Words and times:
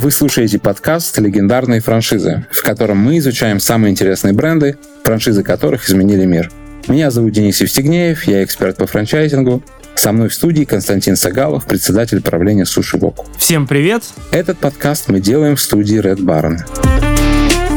Вы 0.00 0.10
слушаете 0.10 0.58
подкаст 0.58 1.18
«Легендарные 1.18 1.82
франшизы», 1.82 2.46
в 2.50 2.62
котором 2.62 2.96
мы 2.96 3.18
изучаем 3.18 3.60
самые 3.60 3.90
интересные 3.90 4.32
бренды, 4.32 4.78
франшизы 5.04 5.42
которых 5.42 5.86
изменили 5.86 6.24
мир. 6.24 6.50
Меня 6.88 7.10
зовут 7.10 7.34
Денис 7.34 7.60
Евстигнеев, 7.60 8.24
я 8.24 8.42
эксперт 8.42 8.78
по 8.78 8.86
франчайзингу. 8.86 9.62
Со 9.94 10.12
мной 10.12 10.30
в 10.30 10.34
студии 10.34 10.64
Константин 10.64 11.16
Сагалов, 11.16 11.66
председатель 11.66 12.22
правления 12.22 12.64
Суши 12.64 12.96
Вок. 12.96 13.26
Всем 13.36 13.66
привет! 13.66 14.04
Этот 14.32 14.56
подкаст 14.56 15.08
мы 15.08 15.20
делаем 15.20 15.56
в 15.56 15.60
студии 15.60 16.00
Red 16.00 16.20
Baron. 16.20 16.56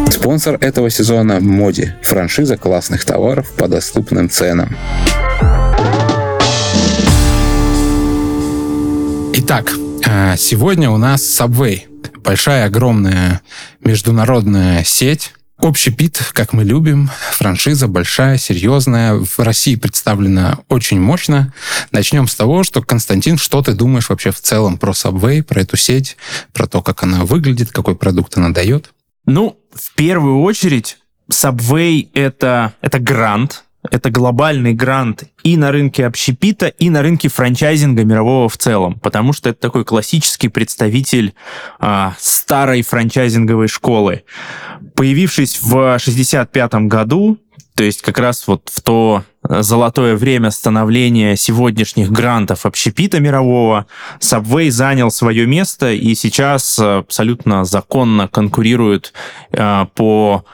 Спонсор 0.09 0.57
этого 0.61 0.89
сезона– 0.89 1.39
Моди, 1.41 1.91
франшиза 2.01 2.55
классных 2.55 3.03
товаров 3.03 3.51
по 3.57 3.67
доступным 3.67 4.29
ценам. 4.29 4.77
Итак, 9.33 9.73
э, 10.07 10.37
сегодня 10.37 10.89
у 10.89 10.95
нас 10.95 11.21
Subway. 11.21 11.92
Большая, 12.23 12.65
огромная 12.65 13.41
международная 13.81 14.83
сеть, 14.83 15.33
Общий 15.59 15.91
пит, 15.91 16.19
как 16.33 16.51
мы 16.51 16.65
любим, 16.65 17.09
франшиза 17.31 17.87
большая, 17.87 18.37
серьезная, 18.37 19.13
в 19.13 19.39
России 19.39 19.75
представлена 19.75 20.59
очень 20.67 20.99
мощно. 20.99 21.53
Начнем 21.91 22.27
с 22.27 22.35
того, 22.35 22.63
что, 22.63 22.81
Константин, 22.81 23.37
что 23.37 23.61
ты 23.61 23.73
думаешь 23.73 24.09
вообще 24.09 24.31
в 24.31 24.41
целом 24.41 24.77
про 24.77 24.91
Subway, 24.91 25.41
про 25.41 25.61
эту 25.61 25.77
сеть, 25.77 26.17
про 26.51 26.67
то, 26.67 26.81
как 26.81 27.03
она 27.03 27.23
выглядит, 27.23 27.71
какой 27.71 27.95
продукт 27.95 28.35
она 28.35 28.49
дает? 28.49 28.93
Ну, 29.25 29.57
в 29.73 29.93
первую 29.93 30.41
очередь, 30.41 30.97
Subway 31.31 32.09
это, 32.13 32.73
это 32.81 32.99
грант, 32.99 33.63
это 33.91 34.09
глобальный 34.09 34.73
грант 34.73 35.25
и 35.43 35.57
на 35.57 35.71
рынке 35.71 36.05
общепита, 36.05 36.67
и 36.67 36.89
на 36.89 37.01
рынке 37.01 37.29
франчайзинга 37.29 38.03
мирового 38.03 38.49
в 38.49 38.57
целом, 38.57 38.99
потому 38.99 39.33
что 39.33 39.49
это 39.49 39.59
такой 39.59 39.85
классический 39.85 40.47
представитель 40.47 41.33
а, 41.79 42.15
старой 42.19 42.81
франчайзинговой 42.81 43.67
школы. 43.67 44.23
Появившись 44.95 45.59
в 45.61 45.97
65 45.99 46.73
году, 46.87 47.39
то 47.75 47.83
есть 47.83 48.01
как 48.01 48.19
раз 48.19 48.47
вот 48.47 48.69
в 48.71 48.81
то 48.81 49.23
золотое 49.43 50.15
время 50.15 50.51
становления 50.51 51.35
сегодняшних 51.35 52.11
грантов 52.11 52.65
общепита 52.65 53.19
мирового, 53.19 53.87
Subway 54.19 54.69
занял 54.69 55.09
свое 55.09 55.47
место 55.47 55.91
и 55.91 56.13
сейчас 56.15 56.77
абсолютно 56.79 57.65
законно 57.65 58.27
конкурирует 58.27 59.13
э, 59.51 59.85
по 59.95 60.45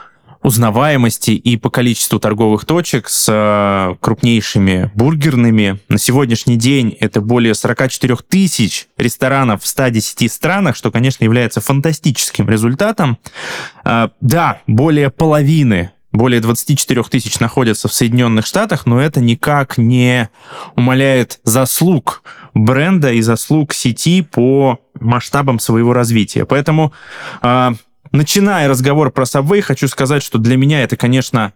узнаваемости 0.42 1.32
и 1.32 1.56
по 1.56 1.70
количеству 1.70 2.18
торговых 2.18 2.64
точек 2.64 3.08
с 3.08 3.26
э, 3.28 3.94
крупнейшими 4.00 4.90
бургерными. 4.94 5.80
На 5.88 5.98
сегодняшний 5.98 6.56
день 6.56 6.96
это 6.98 7.20
более 7.20 7.54
44 7.54 8.16
тысяч 8.28 8.88
ресторанов 8.96 9.62
в 9.62 9.66
110 9.66 10.32
странах, 10.32 10.76
что, 10.76 10.90
конечно, 10.90 11.24
является 11.24 11.60
фантастическим 11.60 12.48
результатом. 12.48 13.18
Э, 13.84 14.08
да, 14.20 14.62
более 14.66 15.10
половины 15.10 15.92
более 16.12 16.40
24 16.40 17.04
тысяч 17.04 17.38
находятся 17.38 17.86
в 17.86 17.92
Соединенных 17.92 18.44
Штатах, 18.44 18.84
но 18.84 19.00
это 19.00 19.20
никак 19.20 19.78
не 19.78 20.28
умаляет 20.74 21.38
заслуг 21.44 22.24
бренда 22.52 23.12
и 23.12 23.20
заслуг 23.20 23.72
сети 23.72 24.22
по 24.22 24.80
масштабам 24.98 25.60
своего 25.60 25.92
развития. 25.92 26.46
Поэтому 26.46 26.92
э, 27.42 27.70
начиная 28.12 28.68
разговор 28.68 29.10
про 29.10 29.24
Subway, 29.24 29.60
хочу 29.60 29.88
сказать, 29.88 30.22
что 30.22 30.38
для 30.38 30.56
меня 30.56 30.82
это, 30.82 30.96
конечно, 30.96 31.52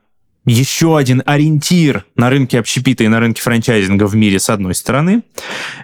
еще 0.47 0.98
один 0.98 1.22
ориентир 1.24 2.05
на 2.16 2.28
рынке 2.28 2.58
общепита 2.58 3.05
и 3.05 3.08
на 3.08 3.19
рынке 3.19 3.41
франчайзинга 3.42 4.06
в 4.06 4.14
мире, 4.14 4.38
с 4.38 4.50
одной 4.50 4.75
стороны. 4.75 5.22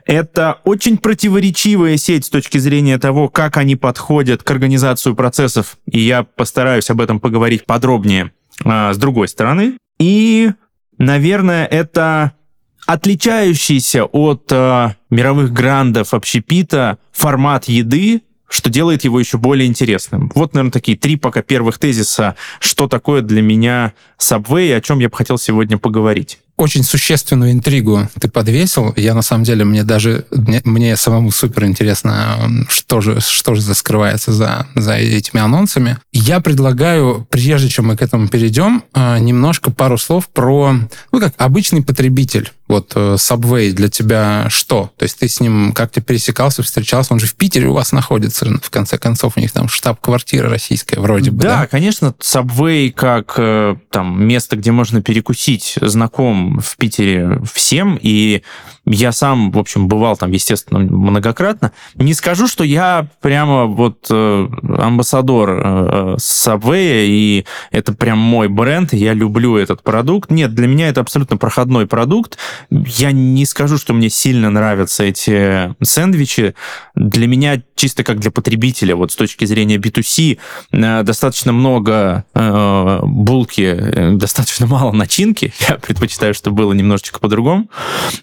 Это 0.05 0.61
очень 0.65 0.99
противоречивая 0.99 1.97
сеть 1.97 2.27
с 2.27 2.29
точки 2.29 2.59
зрения 2.59 2.99
того, 2.99 3.29
как 3.29 3.57
они 3.57 3.77
подходят 3.77 4.43
к 4.43 4.51
организации 4.51 5.13
процессов, 5.13 5.79
и 5.91 6.01
я 6.01 6.25
постараюсь 6.25 6.91
об 6.91 7.01
этом 7.01 7.21
поговорить 7.21 7.65
подробнее 7.65 8.33
а, 8.65 8.93
с 8.93 8.99
другой 8.99 9.29
стороны. 9.29 9.79
И, 9.99 10.51
наверное, 10.99 11.65
это 11.65 12.33
отличающийся 12.87 14.05
от 14.05 14.51
а, 14.53 14.97
мировых 15.09 15.53
грандов 15.53 16.13
общепита 16.13 16.99
формат 17.13 17.65
еды, 17.65 18.23
что 18.51 18.69
делает 18.69 19.05
его 19.05 19.19
еще 19.19 19.39
более 19.39 19.67
интересным. 19.69 20.31
Вот, 20.35 20.55
наверное, 20.55 20.73
такие 20.73 20.99
три 20.99 21.17
пока 21.17 21.41
первых 21.41 21.79
тезиса, 21.79 22.37
что 22.59 22.89
такое 22.89 23.23
для 23.23 23.41
меня 23.41 23.95
Subway 24.19 24.69
и 24.69 24.73
о 24.73 24.81
чем 24.81 24.99
я 24.99 25.09
бы 25.09 25.17
хотел 25.17 25.39
сегодня 25.39 25.79
поговорить 25.79 26.41
очень 26.61 26.85
существенную 26.85 27.53
интригу 27.53 28.09
ты 28.21 28.29
подвесил. 28.29 28.93
Я 28.97 29.15
на 29.15 29.23
самом 29.23 29.45
деле 29.45 29.65
мне 29.65 29.83
даже 29.83 30.27
мне, 30.31 30.61
мне 30.65 30.97
самому 30.97 31.31
супер 31.31 31.65
интересно, 31.65 32.67
что 32.69 33.01
же 33.01 33.21
что 33.21 33.55
же 33.55 33.63
скрывается 33.75 34.33
за 34.33 34.67
за 34.75 34.95
этими 34.95 35.41
анонсами. 35.41 35.99
Я 36.13 36.41
предлагаю, 36.41 37.27
прежде 37.31 37.69
чем 37.69 37.87
мы 37.87 37.97
к 37.97 38.03
этому 38.03 38.29
перейдем, 38.29 38.83
а, 38.93 39.19
немножко 39.19 39.71
пару 39.71 39.99
слов 39.99 40.29
про 40.29 40.75
ну 41.13 41.21
как 41.21 41.35
обычный 41.39 41.83
потребитель. 41.83 42.51
Вот 42.71 42.93
э, 42.95 43.15
Subway 43.15 43.73
для 43.73 43.89
тебя 43.89 44.47
что? 44.49 44.93
То 44.97 45.03
есть 45.03 45.19
ты 45.19 45.29
с 45.29 45.41
ним 45.41 45.73
как-то 45.73 46.01
пересекался, 46.01 46.63
встречался? 46.63 47.13
Он 47.13 47.19
же 47.19 47.27
в 47.27 47.35
Питере 47.35 47.67
у 47.67 47.73
вас 47.73 47.91
находится, 47.91 48.47
в 48.63 48.71
конце 48.71 48.97
концов, 48.97 49.33
у 49.37 49.41
них 49.41 49.51
там 49.51 49.69
штаб-квартира 49.69 50.49
российская 50.49 51.01
вроде 51.01 51.33
бы, 51.33 51.43
да? 51.43 51.63
Да, 51.63 51.67
конечно, 51.67 52.15
Subway 52.21 52.93
как 52.93 53.35
э, 53.39 53.75
там 53.91 54.25
место, 54.25 54.55
где 54.55 54.71
можно 54.71 55.03
перекусить, 55.03 55.79
знаком 55.81 56.50
в 56.59 56.77
Питере 56.77 57.41
всем, 57.53 57.99
и 58.01 58.43
я 58.87 59.13
сам, 59.13 59.53
в 59.53 59.59
общем, 59.59 59.89
бывал 59.89 60.17
там, 60.17 60.33
естественно, 60.33 60.81
многократно. 60.81 61.73
Не 61.95 62.15
скажу, 62.15 62.49
что 62.49 62.65
я 62.65 63.07
прямо 63.21 63.67
вот 63.67 64.07
э, 64.11 64.49
амбассадор 64.79 65.51
э, 65.51 66.17
Subway, 66.19 67.07
и 67.07 67.47
это 67.71 67.93
прям 67.93 68.19
мой 68.19 68.49
бренд, 68.49 68.93
я 68.93 69.13
люблю 69.13 69.57
этот 69.57 69.83
продукт. 69.83 70.31
Нет, 70.31 70.55
для 70.55 70.67
меня 70.67 70.89
это 70.89 71.03
абсолютно 71.03 71.37
проходной 71.37 71.87
продукт. 71.87 72.39
Я 72.71 73.13
не 73.13 73.45
скажу, 73.45 73.79
что 73.79 73.93
мне 73.93 74.11
сильно 74.11 74.51
нравятся 74.51 75.05
эти 75.05 75.75
сэндвичи. 75.85 76.55
Для 76.95 77.27
меня, 77.27 77.63
чисто 77.77 78.03
как 78.03 78.19
для 78.19 78.31
потребителя, 78.31 78.97
вот 78.97 79.13
с 79.13 79.17
точки 79.17 79.45
зрения 79.45 79.77
B2C, 79.77 80.39
э, 80.73 81.03
достаточно 81.03 81.53
много 81.53 82.25
э, 82.35 82.99
булки, 83.03 83.63
э, 83.63 84.13
достаточно 84.13 84.67
мало 84.67 84.93
начинки. 84.93 85.53
Я 85.69 85.77
предпочитаю, 85.77 86.35
чтобы 86.41 86.57
было 86.57 86.73
немножечко 86.73 87.21
по-другому. 87.21 87.71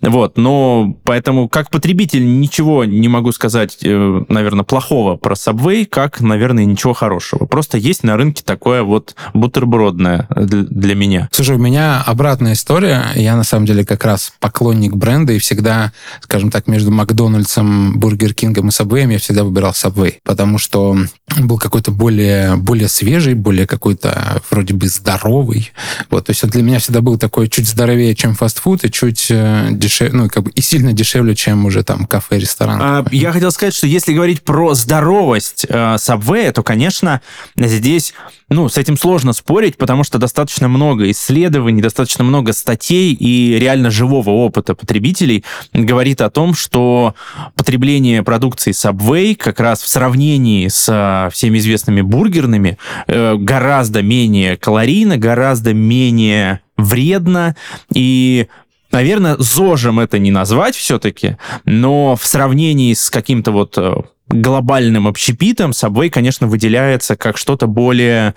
Вот, 0.02 0.38
но 0.38 0.96
поэтому 1.04 1.48
как 1.50 1.70
потребитель 1.70 2.40
ничего 2.40 2.84
не 2.86 3.08
могу 3.08 3.32
сказать, 3.32 3.78
э, 3.84 4.24
наверное, 4.28 4.64
плохого 4.64 5.16
про 5.16 5.36
Subway, 5.36 5.86
как, 5.86 6.20
наверное, 6.20 6.66
ничего 6.66 6.94
хорошего. 6.94 7.46
Просто 7.46 7.78
есть 7.78 8.04
на 8.04 8.18
рынке 8.18 8.44
такое 8.44 8.84
вот 8.84 9.16
бутербродное 9.34 10.28
для 10.30 10.96
меня. 10.96 11.30
Слушай, 11.32 11.56
у 11.56 11.60
меня 11.60 12.02
обратная 12.06 12.54
история. 12.54 13.06
Я, 13.16 13.36
на 13.36 13.44
самом 13.44 13.66
деле, 13.66 13.86
как 13.86 14.04
раз 14.04 14.34
поклонник 14.40 14.96
бренда 14.96 15.34
и 15.34 15.40
всегда, 15.40 15.94
скажем 16.22 16.52
так, 16.52 16.68
между 16.68 16.92
Макдональдсом, 16.92 18.00
Бургер 18.00 18.34
Кингом 18.34 18.70
и 18.70 18.72
Subway 18.72 19.12
я 19.12 19.20
всегда 19.20 19.44
выбирал 19.44 19.72
Subway, 19.72 20.16
потому 20.24 20.58
что 20.58 20.98
был 21.36 21.58
какой-то 21.58 21.92
более, 21.92 22.56
более 22.56 22.88
свежий, 22.88 23.34
более 23.34 23.68
какой-то 23.68 24.42
вроде 24.50 24.74
бы 24.74 24.88
здоровый. 24.88 25.72
Вот, 26.10 26.26
то 26.26 26.32
есть 26.32 26.48
для 26.48 26.64
меня 26.64 26.80
всегда 26.80 27.02
был 27.02 27.18
такой 27.18 27.50
чуть 27.50 27.68
здоровее, 27.68 28.16
чем 28.16 28.34
фастфуд, 28.34 28.86
и 28.86 28.92
чуть 28.92 29.28
э, 29.30 29.70
дешевле, 29.72 30.18
ну, 30.18 30.30
как 30.30 30.44
бы 30.44 30.52
и 30.52 30.62
сильно 30.62 30.94
дешевле, 30.94 31.36
чем 31.36 31.66
уже 31.66 31.84
там 31.84 32.06
кафе, 32.06 32.40
ресторан. 32.40 32.80
А, 32.82 33.06
я 33.12 33.32
хотел 33.34 33.52
сказать, 33.52 33.76
что 33.76 33.88
если 33.88 34.14
говорить 34.14 34.42
про 34.42 34.74
здоровость 34.74 35.66
э, 35.68 35.96
Subway, 35.96 36.52
то, 36.54 36.64
конечно, 36.64 37.22
здесь 37.58 38.14
ну, 38.50 38.70
с 38.70 38.78
этим 38.78 38.98
сложно 38.98 39.34
спорить, 39.34 39.78
потому 39.78 40.06
что 40.06 40.20
достаточно 40.20 40.70
много 40.70 41.12
исследований, 41.12 41.82
достаточно 41.82 42.24
много 42.24 42.54
статей 42.54 43.14
и 43.14 43.60
реально 43.60 43.92
живого 43.92 44.30
опыта 44.30 44.74
потребителей 44.74 45.44
говорит 45.74 46.22
о 46.22 46.30
том, 46.30 46.54
что 46.54 47.14
потребление 47.56 48.24
продукции 48.24 48.72
Subway 48.72 49.36
как 49.36 49.60
раз 49.60 49.82
в 49.82 49.88
сравнении 49.90 50.70
с 50.70 50.88
всеми 51.32 51.58
известными 51.58 52.02
бургерными 52.02 52.78
э, 53.08 53.36
гораздо 53.36 54.02
менее 54.02 54.58
калорийно, 54.58 55.18
гораздо 55.18 55.74
менее 55.74 56.62
вредно. 56.78 57.56
И 57.94 58.48
Наверное, 58.92 59.36
зожем 59.38 60.00
это 60.00 60.18
не 60.18 60.32
назвать 60.32 60.76
все-таки, 60.76 61.36
но 61.66 62.16
в 62.16 62.26
сравнении 62.26 62.94
с 62.94 63.10
каким-то 63.10 63.52
вот 63.52 63.78
э, 63.78 63.96
глобальным 64.30 65.08
общепитом 65.08 65.72
Subway, 65.72 66.10
конечно, 66.10 66.48
выделяется 66.48 67.16
как 67.16 67.38
что-то 67.38 67.68
более 67.68 68.36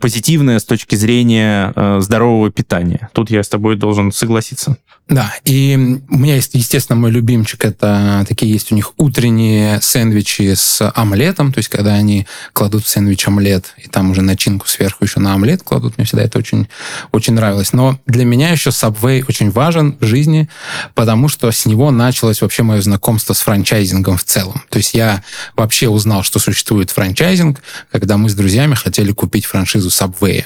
позитивное 0.00 0.58
с 0.58 0.64
точки 0.64 0.94
зрения 0.94 1.72
э, 1.74 2.00
здорового 2.00 2.50
питания. 2.50 3.08
Тут 3.12 3.30
я 3.30 3.42
с 3.42 3.48
тобой 3.48 3.76
должен 3.76 4.12
согласиться. 4.12 4.76
Да, 5.08 5.34
и 5.44 5.98
у 6.08 6.16
меня 6.16 6.36
есть, 6.36 6.54
естественно, 6.54 6.98
мой 6.98 7.10
любимчик, 7.10 7.64
это 7.64 8.24
такие 8.28 8.50
есть 8.52 8.72
у 8.72 8.74
них 8.74 8.92
утренние 8.96 9.80
сэндвичи 9.82 10.54
с 10.54 10.90
омлетом, 10.94 11.52
то 11.52 11.58
есть 11.58 11.68
когда 11.68 11.94
они 11.94 12.26
кладут 12.52 12.84
в 12.84 12.88
сэндвич 12.88 13.26
омлет, 13.26 13.74
и 13.76 13.88
там 13.88 14.10
уже 14.10 14.22
начинку 14.22 14.68
сверху 14.68 15.04
еще 15.04 15.20
на 15.20 15.34
омлет 15.34 15.62
кладут, 15.62 15.98
мне 15.98 16.06
всегда 16.06 16.22
это 16.22 16.38
очень, 16.38 16.68
очень 17.10 17.34
нравилось. 17.34 17.72
Но 17.72 17.98
для 18.06 18.24
меня 18.24 18.50
еще 18.50 18.70
Subway 18.70 19.24
очень 19.28 19.50
важен 19.50 19.98
в 20.00 20.06
жизни, 20.06 20.48
потому 20.94 21.28
что 21.28 21.50
с 21.50 21.66
него 21.66 21.90
началось 21.90 22.40
вообще 22.40 22.62
мое 22.62 22.80
знакомство 22.80 23.34
с 23.34 23.40
франчайзингом 23.40 24.16
в 24.16 24.24
целом. 24.24 24.62
То 24.70 24.78
есть 24.78 24.94
я 24.94 25.21
вообще 25.56 25.88
узнал, 25.88 26.22
что 26.22 26.38
существует 26.38 26.90
франчайзинг, 26.90 27.60
когда 27.90 28.16
мы 28.16 28.28
с 28.28 28.34
друзьями 28.34 28.74
хотели 28.74 29.12
купить 29.12 29.46
франшизу 29.46 29.88
Subway. 29.88 30.44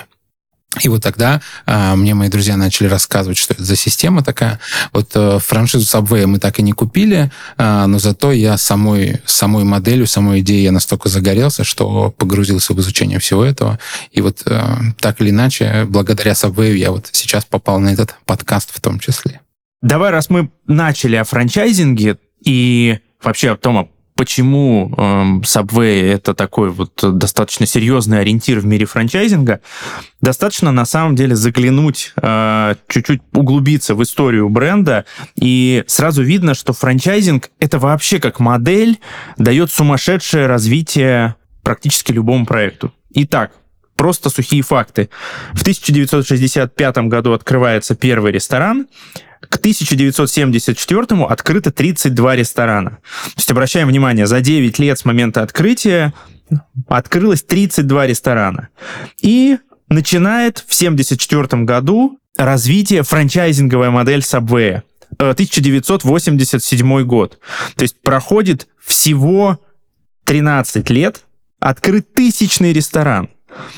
И 0.82 0.88
вот 0.88 1.02
тогда 1.02 1.40
а, 1.64 1.96
мне 1.96 2.14
мои 2.14 2.28
друзья 2.28 2.56
начали 2.56 2.86
рассказывать, 2.86 3.38
что 3.38 3.54
это 3.54 3.64
за 3.64 3.76
система 3.76 4.22
такая. 4.22 4.60
Вот 4.92 5.10
а, 5.14 5.38
франшизу 5.38 5.84
Subway 5.84 6.26
мы 6.26 6.38
так 6.38 6.58
и 6.58 6.62
не 6.62 6.72
купили, 6.72 7.30
а, 7.56 7.86
но 7.86 7.98
зато 7.98 8.32
я 8.32 8.58
самой, 8.58 9.20
самой 9.24 9.64
моделью, 9.64 10.06
самой 10.06 10.40
идеей 10.40 10.64
я 10.64 10.72
настолько 10.72 11.08
загорелся, 11.08 11.64
что 11.64 12.10
погрузился 12.10 12.74
в 12.74 12.80
изучение 12.80 13.18
всего 13.18 13.44
этого. 13.44 13.78
И 14.12 14.20
вот 14.20 14.42
а, 14.46 14.78
так 15.00 15.20
или 15.20 15.30
иначе, 15.30 15.86
благодаря 15.88 16.32
Subway 16.32 16.74
я 16.76 16.90
вот 16.90 17.08
сейчас 17.12 17.44
попал 17.44 17.80
на 17.80 17.88
этот 17.88 18.16
подкаст 18.26 18.70
в 18.74 18.80
том 18.80 18.98
числе. 18.98 19.40
Давай, 19.82 20.10
раз 20.10 20.30
мы 20.30 20.50
начали 20.66 21.16
о 21.16 21.24
франчайзинге 21.24 22.18
и 22.44 22.98
вообще 23.22 23.52
о 23.52 23.56
том, 23.56 23.90
почему 24.16 24.92
э, 24.96 25.00
Subway 25.42 26.10
это 26.10 26.34
такой 26.34 26.70
вот 26.70 26.92
достаточно 27.18 27.66
серьезный 27.66 28.20
ориентир 28.20 28.58
в 28.58 28.66
мире 28.66 28.86
франчайзинга, 28.86 29.60
достаточно 30.20 30.72
на 30.72 30.86
самом 30.86 31.14
деле 31.14 31.36
заглянуть, 31.36 32.12
э, 32.20 32.74
чуть-чуть 32.88 33.20
углубиться 33.32 33.94
в 33.94 34.02
историю 34.02 34.48
бренда, 34.48 35.04
и 35.36 35.84
сразу 35.86 36.22
видно, 36.22 36.54
что 36.54 36.72
франчайзинг 36.72 37.50
это 37.60 37.78
вообще 37.78 38.18
как 38.18 38.40
модель 38.40 38.98
дает 39.36 39.70
сумасшедшее 39.70 40.46
развитие 40.46 41.36
практически 41.62 42.12
любому 42.12 42.46
проекту. 42.46 42.92
Итак, 43.10 43.52
просто 43.96 44.30
сухие 44.30 44.62
факты. 44.62 45.10
В 45.52 45.62
1965 45.62 46.98
году 47.08 47.32
открывается 47.32 47.94
первый 47.94 48.32
ресторан, 48.32 48.86
к 49.40 49.56
1974 49.56 51.24
открыто 51.24 51.70
32 51.70 52.36
ресторана. 52.36 52.90
То 52.90 53.32
есть, 53.36 53.50
обращаем 53.50 53.88
внимание, 53.88 54.26
за 54.26 54.40
9 54.40 54.78
лет 54.78 54.98
с 54.98 55.04
момента 55.04 55.42
открытия 55.42 56.12
открылось 56.88 57.42
32 57.42 58.06
ресторана. 58.06 58.68
И 59.20 59.58
начинает 59.88 60.58
в 60.58 60.74
1974 60.74 61.64
году 61.64 62.18
развитие 62.36 63.02
франчайзинговая 63.02 63.90
модель 63.90 64.20
Subway. 64.20 64.82
1987 65.18 67.02
год. 67.04 67.38
То 67.76 67.82
есть 67.82 68.02
проходит 68.02 68.66
всего 68.84 69.60
13 70.24 70.90
лет, 70.90 71.22
открыт 71.60 72.12
тысячный 72.12 72.72
ресторан. 72.72 73.28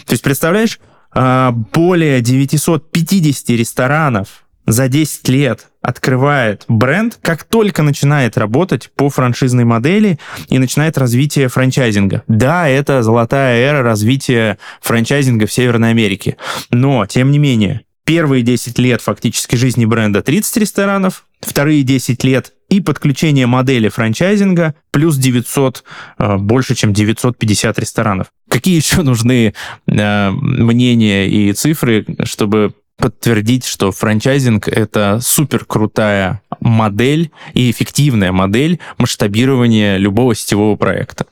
То 0.07 0.13
есть, 0.13 0.23
представляешь, 0.23 0.81
а, 1.13 1.53
более 1.53 2.21
950 2.21 3.51
ресторанов 3.51 4.45
за 4.69 4.89
10 4.89 5.29
лет 5.29 5.69
открывает 5.81 6.65
бренд, 6.69 7.19
как 7.23 7.45
только 7.45 7.83
начинает 7.83 8.37
работать 8.37 8.91
по 8.95 9.09
франшизной 9.09 9.65
модели 9.65 10.19
и 10.49 10.59
начинает 10.59 10.99
развитие 10.99 11.49
франчайзинга. 11.49 12.23
Да, 12.29 12.69
это 12.69 13.03
золотая 13.03 13.61
эра 13.61 13.83
развития 13.83 14.59
франчайзинга 14.83 15.47
в 15.47 15.53
Северной 15.53 15.91
Америке, 15.91 16.37
но, 16.71 17.07
тем 17.07 17.31
не 17.31 17.39
менее, 17.39 17.83
первые 18.05 18.43
10 18.43 18.79
лет 18.79 19.01
фактически 19.01 19.57
жизни 19.57 19.85
бренда 19.85 20.23
30 20.23 20.59
ресторанов, 20.59 21.25
вторые 21.41 21.83
10 21.83 22.23
лет 22.25 22.53
и 22.69 22.81
подключение 22.81 23.47
модели 23.47 23.89
франчайзинга 23.89 24.75
плюс 24.91 25.17
900, 25.17 25.85
э, 26.19 26.37
больше, 26.37 26.75
чем 26.75 26.93
950 26.93 27.79
ресторанов. 27.79 28.27
Какие 28.49 28.77
еще 28.77 29.03
нужны 29.03 29.55
э, 29.87 30.31
мнения 30.31 31.29
и 31.29 31.53
цифры, 31.53 32.05
чтобы 32.25 32.75
подтвердить, 32.99 33.65
что 33.65 33.93
франчайзинг— 33.93 34.69
это 34.69 35.21
супер 35.23 35.65
крутая 35.65 36.43
модель 36.61 37.31
и 37.55 37.71
эффективная 37.71 38.33
модель 38.33 38.81
масштабирования 38.99 39.97
любого 39.97 40.35
сетевого 40.35 40.77
проекта. 40.77 41.27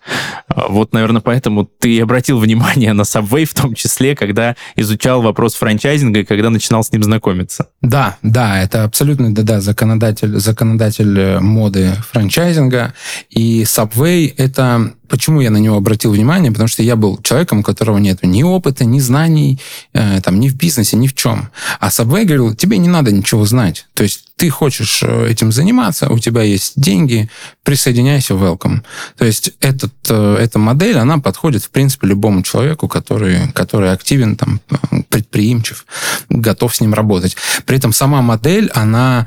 Вот, 0.55 0.93
наверное, 0.93 1.21
поэтому 1.21 1.65
ты 1.65 2.01
обратил 2.01 2.39
внимание 2.39 2.93
на 2.93 3.03
Subway 3.03 3.45
в 3.45 3.55
том 3.55 3.75
числе, 3.75 4.15
когда 4.15 4.55
изучал 4.77 5.23
вопрос 5.23 5.55
франчайзинга 5.55 6.21
и 6.21 6.25
когда 6.25 6.51
начинал 6.51 6.85
с 6.85 6.93
ним 6.93 7.03
знакомиться. 7.03 7.67
Да, 7.83 8.17
да, 8.23 8.62
это 8.62 8.85
абсолютно, 8.85 9.35
да-да, 9.35 9.61
законодатель, 9.61 10.39
законодатель 10.39 11.19
э, 11.19 11.41
моды 11.41 11.93
франчайзинга. 12.12 12.95
И 13.31 13.62
Subway— 13.62 14.33
это 14.37 14.93
Почему 15.09 15.41
я 15.41 15.51
на 15.51 15.59
него 15.59 15.77
обратил 15.77 16.12
внимание? 16.12 16.51
Потому 16.51 16.69
что 16.69 16.83
я 16.83 16.97
был 16.97 17.19
человеком, 17.23 17.61
у 17.61 17.62
которого 17.62 17.99
нет 17.99 18.23
ни 18.23 18.43
опыта, 18.43 18.85
ни 18.85 18.99
знаний, 18.99 19.61
э, 19.93 20.21
там, 20.21 20.41
ни 20.41 20.49
в 20.49 20.57
бизнесе, 20.57 20.97
ни 20.97 21.07
в 21.07 21.15
чем. 21.15 21.51
А 21.81 21.88
Subway 21.88 22.25
говорил, 22.25 22.55
тебе 22.55 22.79
не 22.79 22.88
надо 22.88 23.12
ничего 23.12 23.44
знать. 23.44 23.87
То 23.94 24.03
есть 24.03 24.26
ты 24.37 24.50
хочешь 24.50 25.03
э, 25.03 25.29
этим 25.31 25.53
заниматься, 25.53 26.08
у 26.08 26.19
тебя 26.19 26.43
есть 26.43 26.75
деньги, 26.76 27.31
присоединяйся, 27.62 28.35
welcome. 28.35 28.82
То 29.17 29.25
есть 29.25 29.53
этот, 29.61 29.93
э, 30.08 30.37
эта 30.41 30.58
модель, 30.58 30.99
она 30.99 31.19
подходит, 31.19 31.64
в 31.64 31.70
принципе, 31.70 32.08
любому 32.08 32.43
человеку, 32.43 32.88
который, 32.88 33.50
который 33.53 33.93
активен, 33.93 34.37
там, 34.37 34.61
предприимчив, 35.08 35.87
готов 36.29 36.75
с 36.75 36.81
ним 36.81 36.93
работать. 36.94 37.37
При 37.64 37.79
этом 37.79 37.93
сама 37.93 38.20
модель, 38.20 38.70
она 38.75 39.26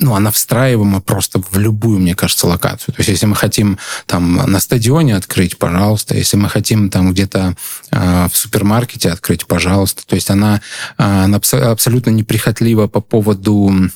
ну, 0.00 0.14
она 0.14 0.30
встраиваема 0.30 1.00
просто 1.00 1.40
в 1.50 1.58
любую, 1.58 1.98
мне 1.98 2.14
кажется, 2.14 2.46
локацию. 2.46 2.94
То 2.94 3.00
есть, 3.00 3.10
если 3.10 3.26
мы 3.26 3.34
хотим 3.34 3.78
там 4.06 4.36
на 4.36 4.60
стадионе 4.60 5.16
открыть, 5.16 5.58
пожалуйста. 5.58 6.16
Если 6.16 6.36
мы 6.36 6.48
хотим 6.48 6.88
там 6.88 7.12
где-то 7.12 7.56
э, 7.90 8.28
в 8.30 8.36
супермаркете 8.36 9.10
открыть, 9.10 9.46
пожалуйста. 9.46 10.06
То 10.06 10.14
есть, 10.14 10.30
она, 10.30 10.60
э, 10.98 11.02
она 11.02 11.40
абсолютно 11.52 12.10
неприхотлива 12.10 12.86
по 12.86 13.00
поводу 13.00 13.90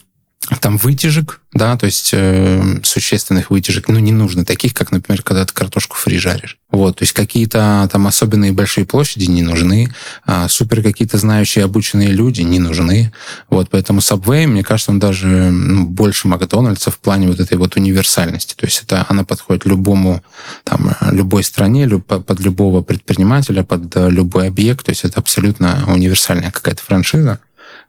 там 0.60 0.76
вытяжек, 0.76 1.40
да, 1.52 1.76
то 1.76 1.86
есть 1.86 2.10
э, 2.12 2.80
существенных 2.82 3.50
вытяжек, 3.50 3.88
ну, 3.88 3.98
не 3.98 4.12
нужно 4.12 4.44
таких, 4.44 4.74
как, 4.74 4.90
например, 4.90 5.22
когда 5.22 5.44
ты 5.44 5.52
картошку 5.52 5.96
фри 5.96 6.18
жаришь. 6.18 6.58
Вот, 6.70 6.96
то 6.98 7.02
есть 7.04 7.12
какие-то 7.12 7.88
там 7.92 8.06
особенные 8.06 8.52
большие 8.52 8.84
площади 8.84 9.26
не 9.26 9.42
нужны, 9.42 9.92
а 10.24 10.48
супер 10.48 10.82
какие-то 10.82 11.18
знающие, 11.18 11.64
обученные 11.64 12.08
люди 12.08 12.40
не 12.40 12.58
нужны. 12.58 13.12
Вот, 13.50 13.68
поэтому 13.70 14.00
Subway, 14.00 14.46
мне 14.46 14.64
кажется, 14.64 14.90
он 14.90 14.98
даже 14.98 15.26
ну, 15.28 15.84
больше 15.84 16.28
Макдональдса 16.28 16.90
в 16.90 16.98
плане 16.98 17.28
вот 17.28 17.40
этой 17.40 17.56
вот 17.58 17.76
универсальности. 17.76 18.54
То 18.54 18.66
есть 18.66 18.82
это 18.82 19.06
она 19.08 19.24
подходит 19.24 19.66
любому, 19.66 20.22
там, 20.64 20.96
любой 21.10 21.44
стране, 21.44 21.84
люб, 21.86 22.06
под 22.06 22.40
любого 22.40 22.82
предпринимателя, 22.82 23.62
под 23.62 23.94
любой 23.94 24.48
объект. 24.48 24.86
То 24.86 24.90
есть 24.90 25.04
это 25.04 25.20
абсолютно 25.20 25.84
универсальная 25.86 26.50
какая-то 26.50 26.82
франшиза. 26.82 27.38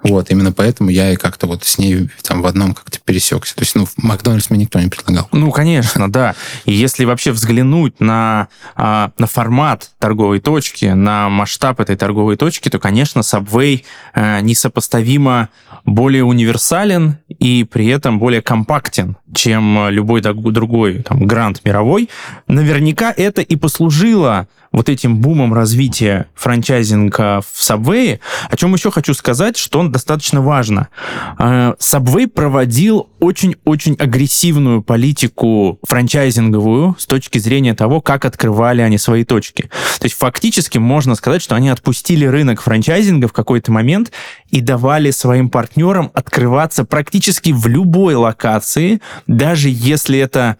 Вот, 0.03 0.29
именно 0.29 0.51
поэтому 0.51 0.89
я 0.89 1.11
и 1.11 1.15
как-то 1.15 1.47
вот 1.47 1.63
с 1.63 1.77
ней 1.77 2.09
там 2.23 2.41
в 2.41 2.45
одном 2.45 2.73
как-то 2.73 2.99
пересекся. 3.03 3.55
То 3.55 3.61
есть, 3.61 3.75
ну, 3.75 3.85
в 3.85 3.97
Макдональдс 3.97 4.49
мне 4.49 4.59
никто 4.59 4.79
не 4.79 4.89
предлагал. 4.89 5.29
Ну, 5.31 5.51
конечно, 5.51 6.11
да. 6.11 6.35
И 6.65 6.73
если 6.73 7.05
вообще 7.05 7.31
взглянуть 7.31 7.99
на, 7.99 8.49
а, 8.75 9.11
на 9.17 9.27
формат 9.27 9.91
торговой 9.99 10.39
точки, 10.39 10.85
на 10.85 11.29
масштаб 11.29 11.79
этой 11.79 11.95
торговой 11.95 12.35
точки, 12.35 12.69
то, 12.69 12.79
конечно, 12.79 13.21
Subway 13.21 13.83
э, 14.13 14.41
несопоставимо 14.41 15.49
более 15.85 16.23
универсален 16.23 17.17
и 17.27 17.63
при 17.63 17.87
этом 17.87 18.19
более 18.19 18.41
компактен, 18.41 19.17
чем 19.33 19.89
любой 19.89 20.21
другой 20.21 21.03
там, 21.03 21.25
грант 21.25 21.61
мировой. 21.63 22.09
Наверняка 22.47 23.13
это 23.15 23.41
и 23.41 23.55
послужило 23.55 24.47
вот 24.73 24.89
этим 24.89 25.17
бумом 25.17 25.53
развития 25.53 26.25
франчайзинга 26.33 27.41
в 27.41 27.61
Subway, 27.61 28.19
о 28.49 28.57
чем 28.57 28.73
еще 28.73 28.91
хочу 28.91 29.13
сказать, 29.13 29.55
что 29.55 29.79
он 29.79 29.91
достаточно 29.91 30.41
важно. 30.41 30.89
Э, 31.37 31.75
Subway 31.79 32.27
проводил 32.27 33.09
очень-очень 33.19 33.95
агрессивную 33.99 34.81
политику 34.81 35.79
франчайзинговую 35.87 36.95
с 36.97 37.05
точки 37.05 37.37
зрения 37.37 37.75
того, 37.75 38.01
как 38.01 38.25
открывали 38.25 38.81
они 38.81 38.97
свои 38.97 39.23
точки. 39.23 39.69
То 39.99 40.05
есть 40.05 40.17
фактически 40.17 40.79
можно 40.79 41.15
сказать, 41.15 41.41
что 41.41 41.55
они 41.55 41.69
отпустили 41.69 42.25
рынок 42.25 42.61
франчайзинга 42.61 43.27
в 43.27 43.33
какой-то 43.33 43.71
момент 43.71 44.11
и 44.49 44.59
давали 44.59 45.11
своим 45.11 45.49
партнерам 45.49 46.11
открываться 46.15 46.83
практически 46.83 47.51
в 47.51 47.67
любой 47.67 48.15
локации, 48.15 49.01
даже 49.27 49.69
если 49.69 50.17
это 50.17 50.57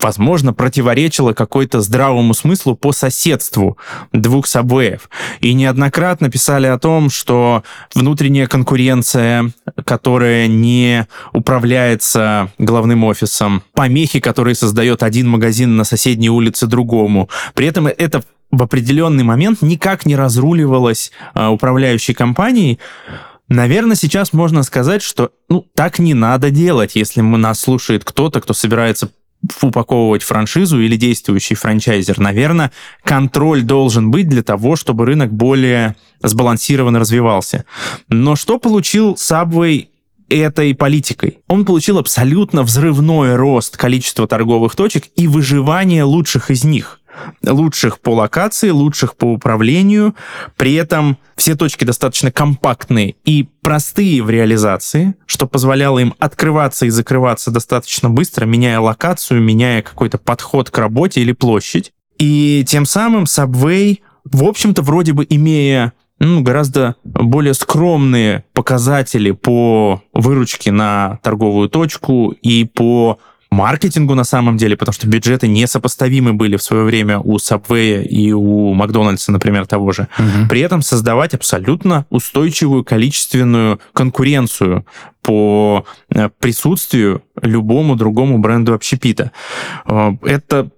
возможно, 0.00 0.52
противоречило 0.52 1.32
какой-то 1.32 1.80
здравому 1.80 2.34
смыслу 2.34 2.76
по 2.76 2.92
соседству 2.92 3.78
двух 4.12 4.46
сабвеев. 4.46 5.08
И 5.40 5.54
неоднократно 5.54 6.30
писали 6.30 6.66
о 6.66 6.78
том, 6.78 7.10
что 7.10 7.62
внутренняя 7.94 8.46
конкуренция, 8.46 9.52
которая 9.84 10.46
не 10.46 11.06
управляется 11.32 12.50
главным 12.58 13.04
офисом, 13.04 13.62
помехи, 13.72 14.20
которые 14.20 14.54
создает 14.54 15.02
один 15.02 15.28
магазин 15.28 15.76
на 15.76 15.84
соседней 15.84 16.30
улице 16.30 16.66
другому. 16.66 17.28
При 17.54 17.66
этом 17.66 17.86
это 17.86 18.22
в 18.50 18.62
определенный 18.62 19.24
момент 19.24 19.62
никак 19.62 20.06
не 20.06 20.16
разруливалось 20.16 21.12
а, 21.34 21.50
управляющей 21.50 22.14
компанией. 22.14 22.78
Наверное, 23.48 23.96
сейчас 23.96 24.32
можно 24.32 24.62
сказать, 24.62 25.02
что 25.02 25.30
ну, 25.48 25.64
так 25.74 25.98
не 25.98 26.14
надо 26.14 26.50
делать, 26.50 26.96
если 26.96 27.20
мы 27.20 27.38
нас 27.38 27.60
слушает 27.60 28.04
кто-то, 28.04 28.40
кто 28.40 28.54
собирается 28.54 29.10
упаковывать 29.62 30.22
франшизу 30.22 30.80
или 30.80 30.96
действующий 30.96 31.54
франчайзер. 31.54 32.18
Наверное, 32.18 32.72
контроль 33.04 33.62
должен 33.62 34.10
быть 34.10 34.28
для 34.28 34.42
того, 34.42 34.76
чтобы 34.76 35.06
рынок 35.06 35.32
более 35.32 35.96
сбалансированно 36.22 36.98
развивался. 36.98 37.64
Но 38.08 38.36
что 38.36 38.58
получил 38.58 39.14
Subway 39.14 39.88
этой 40.28 40.74
политикой. 40.74 41.38
Он 41.48 41.64
получил 41.64 41.98
абсолютно 41.98 42.62
взрывной 42.62 43.36
рост 43.36 43.76
количества 43.76 44.26
торговых 44.26 44.74
точек 44.74 45.04
и 45.14 45.28
выживание 45.28 46.02
лучших 46.02 46.50
из 46.50 46.64
них 46.64 47.00
лучших 47.44 48.00
по 48.00 48.14
локации, 48.14 48.70
лучших 48.70 49.16
по 49.16 49.26
управлению. 49.26 50.14
При 50.56 50.74
этом 50.74 51.18
все 51.36 51.54
точки 51.54 51.84
достаточно 51.84 52.30
компактные 52.30 53.16
и 53.24 53.48
простые 53.62 54.22
в 54.22 54.30
реализации, 54.30 55.14
что 55.26 55.46
позволяло 55.46 55.98
им 55.98 56.14
открываться 56.18 56.86
и 56.86 56.90
закрываться 56.90 57.50
достаточно 57.50 58.10
быстро, 58.10 58.46
меняя 58.46 58.80
локацию, 58.80 59.42
меняя 59.42 59.82
какой-то 59.82 60.18
подход 60.18 60.70
к 60.70 60.78
работе 60.78 61.20
или 61.20 61.32
площадь. 61.32 61.92
И 62.18 62.64
тем 62.66 62.86
самым 62.86 63.24
Subway, 63.24 63.98
в 64.24 64.44
общем-то, 64.44 64.82
вроде 64.82 65.12
бы 65.12 65.26
имея 65.28 65.92
ну, 66.18 66.42
гораздо 66.42 66.96
более 67.04 67.54
скромные 67.54 68.44
показатели 68.54 69.32
по 69.32 70.02
выручке 70.14 70.72
на 70.72 71.18
торговую 71.22 71.68
точку 71.68 72.34
и 72.40 72.64
по 72.64 73.18
маркетингу 73.50 74.14
на 74.14 74.24
самом 74.24 74.56
деле, 74.56 74.76
потому 74.76 74.92
что 74.92 75.06
бюджеты 75.06 75.48
несопоставимы 75.48 76.32
были 76.32 76.56
в 76.56 76.62
свое 76.62 76.84
время 76.84 77.18
у 77.18 77.36
Subway 77.36 78.02
и 78.02 78.32
у 78.32 78.72
Макдональдса, 78.74 79.32
например, 79.32 79.66
того 79.66 79.92
же. 79.92 80.08
Угу. 80.18 80.48
При 80.48 80.60
этом 80.60 80.82
создавать 80.82 81.34
абсолютно 81.34 82.06
устойчивую 82.10 82.84
количественную 82.84 83.80
конкуренцию 83.92 84.86
по 85.22 85.84
э, 86.10 86.28
присутствию 86.38 87.22
любому 87.42 87.96
другому 87.96 88.38
бренду 88.38 88.74
общепита. 88.74 89.32
Э, 89.86 90.12
это 90.22 90.70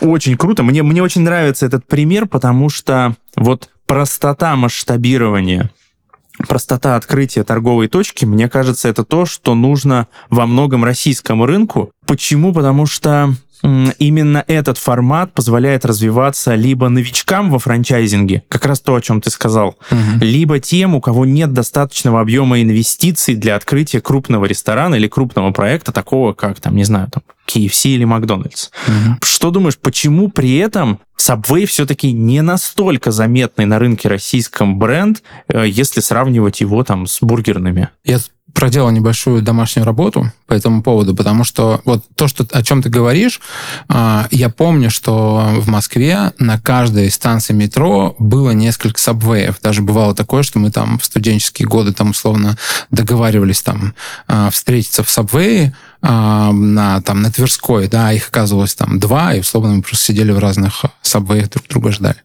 очень 0.00 0.36
круто. 0.36 0.62
Мне, 0.62 0.82
мне 0.82 1.02
очень 1.02 1.22
нравится 1.22 1.66
этот 1.66 1.86
пример, 1.86 2.26
потому 2.26 2.68
что 2.68 3.14
вот 3.36 3.70
простота 3.86 4.56
масштабирования, 4.56 5.70
простота 6.46 6.96
открытия 6.96 7.44
торговой 7.44 7.88
точки, 7.88 8.24
мне 8.24 8.48
кажется, 8.48 8.88
это 8.88 9.04
то, 9.04 9.26
что 9.26 9.54
нужно 9.54 10.08
во 10.30 10.46
многом 10.46 10.84
российскому 10.84 11.46
рынку. 11.46 11.90
Почему? 12.06 12.52
Потому 12.52 12.86
что 12.86 13.34
именно 13.62 14.44
этот 14.46 14.78
формат 14.78 15.32
позволяет 15.32 15.84
развиваться 15.84 16.54
либо 16.54 16.88
новичкам 16.88 17.50
во 17.50 17.58
франчайзинге, 17.58 18.42
как 18.48 18.66
раз 18.66 18.80
то, 18.80 18.94
о 18.94 19.00
чем 19.00 19.20
ты 19.20 19.30
сказал, 19.30 19.76
угу. 19.90 19.98
либо 20.20 20.58
тем, 20.58 20.94
у 20.94 21.00
кого 21.00 21.24
нет 21.24 21.52
достаточного 21.52 22.20
объема 22.20 22.60
инвестиций 22.60 23.34
для 23.34 23.56
открытия 23.56 24.00
крупного 24.00 24.44
ресторана 24.46 24.96
или 24.96 25.08
крупного 25.08 25.52
проекта, 25.52 25.92
такого 25.92 26.32
как, 26.32 26.60
там, 26.60 26.76
не 26.76 26.84
знаю, 26.84 27.08
там, 27.10 27.22
KFC 27.46 27.90
или 27.90 28.04
Макдональдс. 28.04 28.70
Угу. 28.86 29.16
Что 29.22 29.50
думаешь, 29.50 29.78
почему 29.78 30.28
при 30.28 30.56
этом 30.56 31.00
Subway 31.18 31.66
все-таки 31.66 32.12
не 32.12 32.42
настолько 32.42 33.10
заметный 33.10 33.66
на 33.66 33.78
рынке 33.78 34.08
российском 34.08 34.78
бренд, 34.78 35.22
э, 35.48 35.66
если 35.68 36.00
сравнивать 36.00 36.60
его 36.60 36.82
там 36.84 37.06
с 37.06 37.20
бургерными? 37.20 37.90
Я 38.04 38.18
проделал 38.52 38.90
небольшую 38.90 39.42
домашнюю 39.42 39.86
работу 39.86 40.30
по 40.46 40.54
этому 40.54 40.82
поводу, 40.82 41.14
потому 41.14 41.44
что 41.44 41.80
вот 41.84 42.04
то, 42.14 42.28
что, 42.28 42.46
о 42.52 42.62
чем 42.62 42.82
ты 42.82 42.88
говоришь, 42.88 43.40
а, 43.88 44.26
я 44.30 44.48
помню, 44.48 44.90
что 44.90 45.48
в 45.56 45.68
Москве 45.68 46.32
на 46.38 46.60
каждой 46.60 47.10
станции 47.10 47.54
метро 47.54 48.14
было 48.18 48.50
несколько 48.50 49.00
сабвеев. 49.00 49.60
Даже 49.62 49.82
бывало 49.82 50.14
такое, 50.14 50.42
что 50.42 50.58
мы 50.58 50.70
там 50.70 50.98
в 50.98 51.04
студенческие 51.04 51.66
годы 51.66 51.92
там 51.92 52.10
условно 52.10 52.56
договаривались 52.90 53.62
там 53.62 53.94
а, 54.28 54.50
встретиться 54.50 55.02
в 55.02 55.10
сабвее, 55.10 55.74
на, 56.02 57.00
там, 57.02 57.22
на 57.22 57.30
Тверской, 57.30 57.88
да, 57.88 58.12
их 58.12 58.28
оказывалось 58.28 58.74
там 58.74 58.98
два, 58.98 59.34
и, 59.34 59.40
условно, 59.40 59.74
мы 59.74 59.82
просто 59.82 60.04
сидели 60.06 60.32
в 60.32 60.38
разных 60.38 60.84
сабвеях, 61.00 61.50
друг 61.50 61.68
друга 61.68 61.92
ждали. 61.92 62.16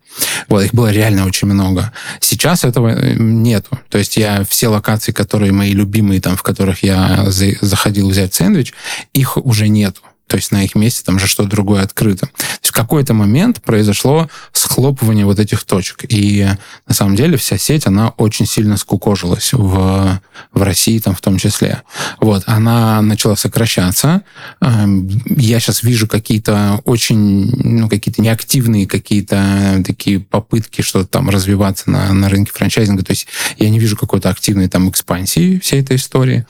Вот, 0.47 0.63
их 0.63 0.73
было 0.73 0.91
реально 0.91 1.25
очень 1.25 1.47
много. 1.47 1.91
Сейчас 2.19 2.63
этого 2.63 2.89
э, 2.89 3.13
нету. 3.17 3.77
То 3.89 3.97
есть 3.97 4.17
я 4.17 4.43
все 4.49 4.67
локации, 4.67 5.11
которые 5.11 5.51
мои 5.51 5.73
любимые, 5.73 6.21
там, 6.21 6.35
в 6.35 6.43
которых 6.43 6.83
я 6.83 7.25
заходил 7.27 8.09
взять 8.09 8.33
сэндвич, 8.33 8.73
их 9.13 9.37
уже 9.37 9.67
нету. 9.67 10.01
То 10.27 10.35
есть 10.35 10.51
на 10.51 10.63
их 10.63 10.75
месте 10.75 11.03
там 11.05 11.19
же 11.19 11.27
что-то 11.27 11.49
другое 11.49 11.83
открыто. 11.83 12.27
То 12.27 12.33
есть 12.61 12.69
в 12.69 12.73
какой-то 12.73 13.13
момент 13.13 13.61
произошло 13.61 14.29
схлопывание 14.51 15.25
вот 15.25 15.39
этих 15.39 15.63
точек. 15.63 16.05
И 16.09 16.47
на 16.85 16.93
самом 16.93 17.15
деле 17.15 17.37
вся 17.37 17.57
сеть, 17.57 17.87
она 17.87 18.09
очень 18.17 18.45
сильно 18.45 18.77
скукожилась 18.77 19.53
в, 19.53 20.21
в 20.51 20.61
России 20.61 20.99
там 20.99 21.15
в 21.15 21.21
том 21.21 21.37
числе. 21.37 21.83
Вот, 22.19 22.43
она 22.45 23.01
начала 23.01 23.35
сокращаться. 23.35 24.21
Эм, 24.61 25.09
я 25.25 25.59
сейчас 25.59 25.81
вижу 25.81 26.07
какие-то 26.07 26.81
очень, 26.83 27.51
ну, 27.63 27.89
какие-то 27.89 28.21
неактивные 28.21 28.85
какие-то 28.85 29.81
такие 29.85 30.19
попытки 30.19 30.81
что-то 30.81 31.07
там 31.07 31.29
развиваться 31.29 31.89
на, 31.89 32.13
на 32.13 32.29
рынке 32.29 32.51
франчайзинга. 32.53 33.03
То 33.03 33.11
есть 33.11 33.27
я 33.57 33.69
не 33.69 33.79
вижу 33.79 33.95
какой-то 33.95 34.29
активной 34.29 34.67
там 34.67 34.89
экспансии 34.89 35.59
всей 35.59 35.81
этой 35.81 35.95
истории. 35.95 36.45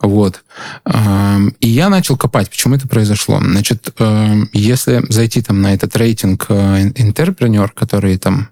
Вот. 0.00 0.44
И 1.60 1.68
я 1.68 1.88
начал 1.88 2.16
копать, 2.16 2.50
почему 2.50 2.74
это 2.74 2.86
произошло. 2.86 3.40
Значит, 3.40 3.94
если 4.52 5.04
зайти 5.10 5.42
там 5.42 5.62
на 5.62 5.72
этот 5.74 5.96
рейтинг 5.96 6.50
интерпренер, 6.50 7.70
который 7.70 8.18
там 8.18 8.48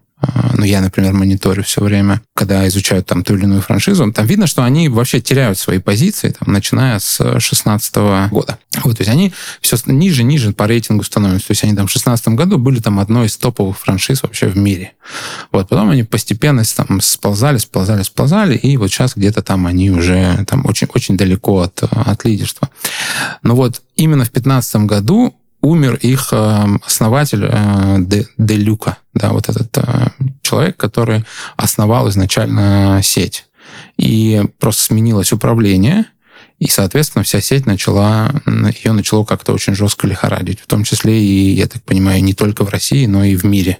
ну, 0.54 0.64
я, 0.64 0.80
например, 0.80 1.12
мониторю 1.12 1.62
все 1.62 1.80
время, 1.80 2.20
когда 2.34 2.66
изучают 2.68 3.06
там 3.06 3.24
ту 3.24 3.34
или 3.34 3.44
иную 3.44 3.62
франшизу, 3.62 4.10
там 4.12 4.26
видно, 4.26 4.46
что 4.46 4.62
они 4.64 4.88
вообще 4.88 5.20
теряют 5.20 5.58
свои 5.58 5.78
позиции, 5.78 6.30
там, 6.30 6.52
начиная 6.52 6.98
с 6.98 7.18
2016 7.18 7.96
года. 8.30 8.58
Вот, 8.82 8.96
то 8.96 9.00
есть 9.00 9.10
они 9.10 9.32
все 9.60 9.76
ниже, 9.86 10.22
ниже 10.22 10.52
по 10.52 10.66
рейтингу 10.66 11.04
становятся. 11.04 11.48
То 11.48 11.52
есть 11.52 11.64
они 11.64 11.74
там 11.74 11.86
в 11.86 11.92
2016 11.92 12.28
году 12.28 12.58
были 12.58 12.80
там 12.80 13.00
одной 13.00 13.26
из 13.26 13.36
топовых 13.36 13.78
франшиз 13.78 14.22
вообще 14.22 14.46
в 14.46 14.56
мире. 14.56 14.92
Вот, 15.52 15.68
потом 15.68 15.90
они 15.90 16.02
постепенно 16.02 16.62
там 16.76 17.00
сползали, 17.00 17.58
сползали, 17.58 18.02
сползали, 18.02 18.56
и 18.56 18.76
вот 18.76 18.90
сейчас 18.90 19.14
где-то 19.16 19.42
там 19.42 19.66
они 19.66 19.90
уже 19.90 20.44
там 20.46 20.64
очень, 20.66 20.88
очень 20.94 21.16
далеко 21.16 21.60
от, 21.60 21.82
от 21.82 22.24
лидерства. 22.24 22.68
Но 23.42 23.54
вот 23.54 23.82
именно 23.96 24.24
в 24.24 24.32
2015 24.32 24.76
году 24.86 25.34
умер 25.64 25.94
их 25.96 26.28
э, 26.32 26.66
основатель 26.84 27.46
э, 27.50 27.96
Де 28.38 28.56
Люка, 28.56 28.98
да, 29.14 29.30
вот 29.30 29.48
этот 29.48 29.76
э, 29.78 30.08
человек, 30.42 30.76
который 30.76 31.24
основал 31.56 32.08
изначально 32.10 33.00
сеть. 33.02 33.46
И 33.96 34.42
просто 34.58 34.82
сменилось 34.82 35.32
управление, 35.32 36.04
и, 36.58 36.68
соответственно, 36.68 37.24
вся 37.24 37.40
сеть 37.40 37.66
начала, 37.66 38.30
ее 38.46 38.92
начало 38.92 39.24
как-то 39.24 39.52
очень 39.52 39.74
жестко 39.74 40.06
лихорадить, 40.06 40.60
в 40.60 40.66
том 40.66 40.84
числе 40.84 41.20
и, 41.20 41.54
я 41.54 41.66
так 41.66 41.82
понимаю, 41.82 42.22
не 42.22 42.34
только 42.34 42.64
в 42.64 42.68
России, 42.68 43.06
но 43.06 43.24
и 43.24 43.34
в 43.34 43.44
мире. 43.44 43.78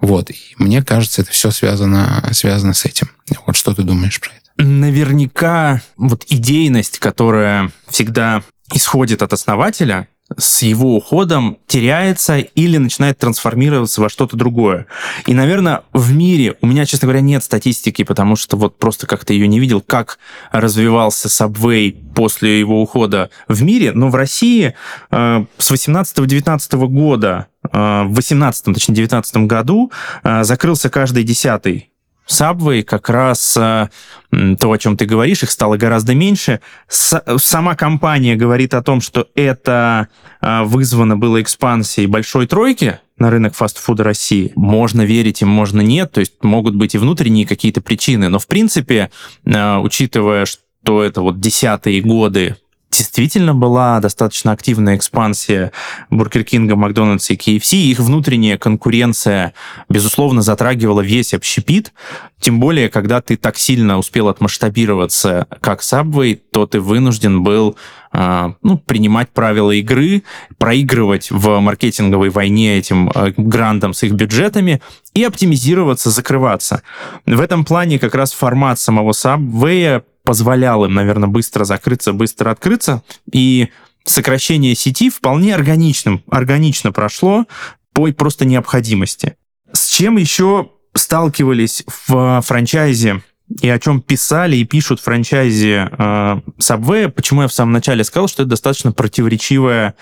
Вот. 0.00 0.30
И 0.30 0.54
мне 0.56 0.82
кажется, 0.82 1.22
это 1.22 1.30
все 1.30 1.50
связано, 1.50 2.28
связано 2.32 2.74
с 2.74 2.84
этим. 2.84 3.10
Вот 3.46 3.56
что 3.56 3.74
ты 3.74 3.82
думаешь 3.82 4.18
про 4.18 4.30
это? 4.30 4.66
Наверняка 4.68 5.82
вот 5.96 6.24
идейность, 6.28 6.98
которая 6.98 7.70
всегда 7.88 8.42
исходит 8.72 9.22
от 9.22 9.32
основателя, 9.32 10.08
с 10.36 10.62
его 10.62 10.96
уходом 10.96 11.58
теряется 11.66 12.38
или 12.38 12.76
начинает 12.76 13.18
трансформироваться 13.18 14.00
во 14.00 14.08
что-то 14.08 14.36
другое. 14.36 14.86
И, 15.26 15.34
наверное, 15.34 15.82
в 15.92 16.12
мире, 16.14 16.56
у 16.60 16.66
меня, 16.66 16.86
честно 16.86 17.06
говоря, 17.06 17.20
нет 17.20 17.42
статистики, 17.42 18.04
потому 18.04 18.36
что 18.36 18.56
вот 18.56 18.78
просто 18.78 19.06
как-то 19.06 19.32
ее 19.32 19.48
не 19.48 19.58
видел, 19.58 19.80
как 19.80 20.18
развивался 20.52 21.28
Subway 21.28 21.94
после 22.14 22.60
его 22.60 22.80
ухода 22.80 23.30
в 23.48 23.62
мире, 23.62 23.92
но 23.92 24.08
в 24.08 24.14
России 24.14 24.74
э, 25.10 25.44
с 25.58 25.70
18-19 25.70 26.86
года, 26.86 27.46
э, 27.72 28.02
в 28.04 28.14
18 28.14 28.64
точнее, 28.74 28.94
19 28.94 29.36
году 29.48 29.90
э, 30.22 30.44
закрылся 30.44 30.90
каждый 30.90 31.24
десятый 31.24 31.89
Subway 32.30 32.82
как 32.82 33.10
раз 33.10 33.56
э, 33.56 33.88
то, 34.30 34.72
о 34.72 34.78
чем 34.78 34.96
ты 34.96 35.04
говоришь, 35.04 35.42
их 35.42 35.50
стало 35.50 35.76
гораздо 35.76 36.14
меньше. 36.14 36.60
С, 36.88 37.22
сама 37.38 37.74
компания 37.74 38.36
говорит 38.36 38.74
о 38.74 38.82
том, 38.82 39.00
что 39.00 39.26
это 39.34 40.08
э, 40.40 40.62
вызвано 40.62 41.16
было 41.16 41.42
экспансией 41.42 42.06
большой 42.06 42.46
тройки 42.46 43.00
на 43.18 43.30
рынок 43.30 43.54
фастфуда 43.54 44.04
России. 44.04 44.52
Можно 44.54 45.02
верить 45.02 45.42
им, 45.42 45.48
можно 45.48 45.80
нет, 45.80 46.12
то 46.12 46.20
есть 46.20 46.42
могут 46.42 46.76
быть 46.76 46.94
и 46.94 46.98
внутренние 46.98 47.46
какие-то 47.46 47.80
причины, 47.80 48.28
но 48.28 48.38
в 48.38 48.46
принципе, 48.46 49.10
э, 49.44 49.76
учитывая, 49.78 50.46
что 50.46 51.02
это 51.02 51.20
вот 51.22 51.40
десятые 51.40 52.00
годы 52.00 52.56
действительно 52.90 53.54
была 53.54 54.00
достаточно 54.00 54.52
активная 54.52 54.96
экспансия 54.96 55.72
Бургер 56.10 56.44
Кинга, 56.44 56.76
Макдональдса 56.76 57.34
и 57.34 57.36
KFC. 57.36 57.76
Их 57.76 57.98
внутренняя 57.98 58.58
конкуренция, 58.58 59.54
безусловно, 59.88 60.42
затрагивала 60.42 61.00
весь 61.00 61.32
общепит. 61.32 61.92
Тем 62.40 62.58
более, 62.58 62.88
когда 62.88 63.20
ты 63.20 63.36
так 63.36 63.56
сильно 63.56 63.98
успел 63.98 64.28
отмасштабироваться, 64.28 65.46
как 65.60 65.82
Subway, 65.82 66.40
то 66.50 66.66
ты 66.66 66.80
вынужден 66.80 67.42
был 67.42 67.76
а, 68.12 68.54
ну, 68.62 68.76
принимать 68.76 69.30
правила 69.30 69.70
игры, 69.70 70.24
проигрывать 70.58 71.30
в 71.30 71.60
маркетинговой 71.60 72.30
войне 72.30 72.76
этим 72.76 73.10
а, 73.14 73.32
грантам 73.36 73.94
с 73.94 74.02
их 74.02 74.12
бюджетами 74.12 74.82
и 75.14 75.22
оптимизироваться, 75.22 76.10
закрываться. 76.10 76.82
В 77.26 77.40
этом 77.40 77.64
плане 77.64 77.98
как 77.98 78.14
раз 78.14 78.32
формат 78.32 78.80
самого 78.80 79.12
Subway 79.12 80.02
позволял 80.22 80.84
им, 80.84 80.94
наверное, 80.94 81.28
быстро 81.28 81.64
закрыться, 81.64 82.12
быстро 82.12 82.50
открыться, 82.50 83.02
и 83.32 83.68
сокращение 84.04 84.74
сети 84.74 85.10
вполне 85.10 85.54
органичным, 85.54 86.22
органично 86.30 86.92
прошло 86.92 87.46
по 87.92 88.10
просто 88.12 88.44
необходимости. 88.44 89.36
С 89.72 89.88
чем 89.90 90.16
еще 90.16 90.70
сталкивались 90.94 91.84
в 92.08 92.42
франчайзе 92.44 93.22
и 93.60 93.68
о 93.68 93.78
чем 93.78 94.00
писали 94.00 94.56
и 94.56 94.64
пишут 94.64 95.00
франчайзи 95.00 95.88
э, 95.90 96.40
Subway, 96.58 97.08
почему 97.08 97.42
я 97.42 97.48
в 97.48 97.52
самом 97.52 97.72
начале 97.72 98.04
сказал, 98.04 98.28
что 98.28 98.42
это 98.42 98.50
достаточно 98.50 98.92
противоречивая 98.92 99.94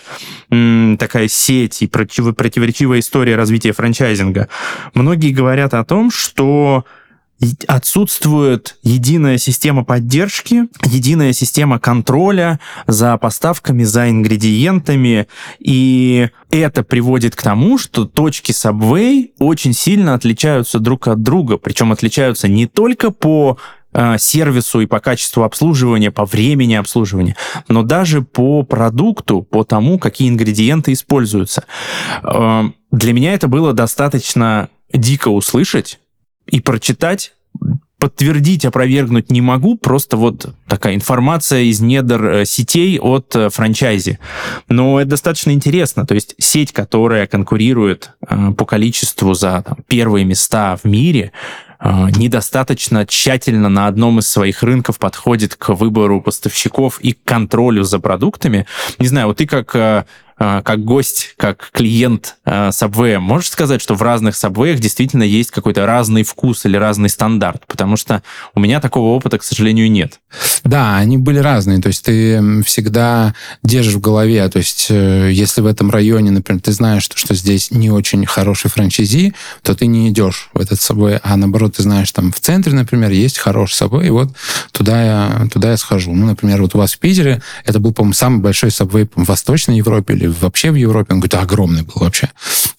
м, 0.51 0.97
такая 0.99 1.29
сеть 1.29 1.81
и 1.83 1.87
против, 1.87 2.35
противоречивая 2.35 3.01
история 3.01 3.37
развития 3.37 3.73
франчайзинга. 3.73 4.49
Многие 4.93 5.33
говорят 5.33 5.73
о 5.75 5.85
том, 5.85 6.11
что 6.11 6.85
отсутствует 7.69 8.77
единая 8.83 9.39
система 9.39 9.85
поддержки, 9.85 10.65
единая 10.85 11.33
система 11.33 11.79
контроля 11.79 12.59
за 12.87 13.17
поставками, 13.17 13.85
за 13.85 14.11
ингредиентами, 14.11 15.29
и 15.61 16.31
это 16.51 16.83
приводит 16.83 17.37
к 17.37 17.43
тому, 17.43 17.79
что 17.79 18.07
точки 18.07 18.51
Subway 18.51 19.31
очень 19.39 19.73
сильно 19.73 20.15
отличаются 20.15 20.81
друг 20.81 21.07
от 21.07 21.23
друга, 21.23 21.59
причем 21.59 21.93
отличаются 21.93 22.49
не 22.49 22.67
только 22.67 23.13
по 23.13 23.59
э, 23.93 24.19
сервису 24.19 24.81
и 24.81 24.87
по 24.87 24.99
качеству 24.99 25.45
обслуживания, 25.45 26.11
по 26.11 26.25
времени 26.25 26.75
обслуживания, 26.75 27.37
но 27.69 27.85
даже 27.85 28.23
по 28.23 28.65
продукту, 28.65 29.43
по 29.43 29.63
тому, 29.63 30.01
какие 30.01 30.29
ингредиенты 30.29 30.93
используются. 30.93 31.65
Э, 32.25 32.65
для 32.91 33.13
меня 33.13 33.35
это 33.35 33.47
было 33.47 33.73
достаточно 33.73 34.71
дико 34.93 35.29
услышать, 35.29 36.01
и 36.49 36.61
прочитать, 36.61 37.33
подтвердить, 37.99 38.65
опровергнуть 38.65 39.31
не 39.31 39.41
могу, 39.41 39.77
просто 39.77 40.17
вот 40.17 40.55
такая 40.69 40.95
информация 40.95 41.63
из 41.63 41.81
недр 41.81 42.27
э, 42.27 42.45
сетей 42.45 42.99
от 43.01 43.35
э, 43.35 43.51
франчайзи. 43.51 44.21
Но 44.69 45.01
это 45.01 45.11
достаточно 45.11 45.51
интересно, 45.51 46.07
то 46.07 46.15
есть 46.15 46.35
сеть, 46.39 46.73
которая 46.73 47.27
конкурирует 47.27 48.13
э, 48.29 48.53
по 48.57 48.65
количеству 48.65 49.35
за 49.35 49.65
там, 49.67 49.79
первые 49.89 50.25
места 50.25 50.77
в 50.77 50.85
мире, 50.85 51.33
недостаточно 51.81 53.07
тщательно 53.07 53.69
на 53.69 53.87
одном 53.87 54.19
из 54.19 54.27
своих 54.27 54.65
рынков 54.65 54.99
подходит 54.99 55.55
к 55.55 55.69
выбору 55.77 56.21
поставщиков 56.21 56.99
и 56.99 57.13
к 57.13 57.23
контролю 57.23 57.85
за 57.85 58.01
продуктами. 58.01 58.67
Не 58.99 59.07
знаю, 59.07 59.29
вот 59.29 59.37
ты 59.37 59.47
как 59.47 60.05
как 60.39 60.85
гость, 60.85 61.35
как 61.37 61.71
клиент 61.73 62.37
а, 62.45 62.71
Subway, 62.71 63.19
можешь 63.19 63.51
сказать, 63.51 63.83
что 63.83 63.95
в 63.95 64.03
разных 64.03 64.35
Subway 64.35 64.77
действительно 64.79 65.25
есть 65.25 65.51
какой-то 65.51 65.85
разный 65.85 66.23
вкус 66.23 66.65
или 66.65 66.77
разный 66.77 67.09
стандарт? 67.09 67.65
Потому 67.67 67.97
что 67.97 68.23
у 68.55 68.61
меня 68.61 68.81
такого 68.81 69.17
опыта, 69.17 69.39
к 69.39 69.43
сожалению, 69.43 69.91
нет. 69.91 70.21
Да, 70.65 70.97
они 70.97 71.19
были 71.19 71.39
разные. 71.39 71.81
То 71.81 71.89
есть 71.89 72.05
ты 72.05 72.63
всегда 72.63 73.35
держишь 73.63 73.95
в 73.95 74.01
голове, 74.01 74.49
то 74.49 74.59
есть 74.59 74.87
э, 74.91 75.31
если 75.33 75.61
в 75.61 75.67
этом 75.67 75.91
районе, 75.91 76.31
например, 76.31 76.63
ты 76.63 76.73
знаешь, 76.73 77.03
что, 77.03 77.17
что 77.17 77.35
здесь 77.35 77.71
не 77.71 77.91
очень 77.91 78.25
хороший 78.27 78.71
франчайзи, 78.71 79.35
то 79.63 79.75
ты 79.75 79.87
не 79.87 80.09
идешь 80.09 80.51
в 80.55 80.61
этот 80.61 80.79
Subway, 80.79 81.21
а 81.23 81.37
наоборот, 81.37 81.77
ты 81.77 81.83
знаешь, 81.83 82.13
там 82.13 82.33
в 82.33 82.41
центре, 82.41 82.73
например, 82.75 83.11
есть 83.11 83.39
хороший 83.39 83.75
Subway, 83.85 84.07
и 84.07 84.11
вот 84.11 84.29
туда 84.73 85.05
я, 85.05 85.49
туда 85.53 85.71
я 85.71 85.77
схожу. 85.77 86.13
Ну, 86.13 86.27
например, 86.27 86.63
вот 86.63 86.75
у 86.75 86.79
вас 86.79 86.93
в 86.93 86.99
Питере 86.99 87.43
это 87.65 87.81
был, 87.81 87.93
по-моему, 87.93 88.15
самый 88.15 88.41
большой 88.41 88.71
Subway 88.71 89.09
в 89.15 89.25
Восточной 89.25 89.79
Европе 89.79 90.15
или 90.15 90.28
вообще 90.31 90.71
в 90.71 90.75
Европе, 90.75 91.15
он 91.15 91.21
говорит, 91.21 91.35
огромный 91.35 91.83
был 91.83 91.95
вообще, 91.97 92.31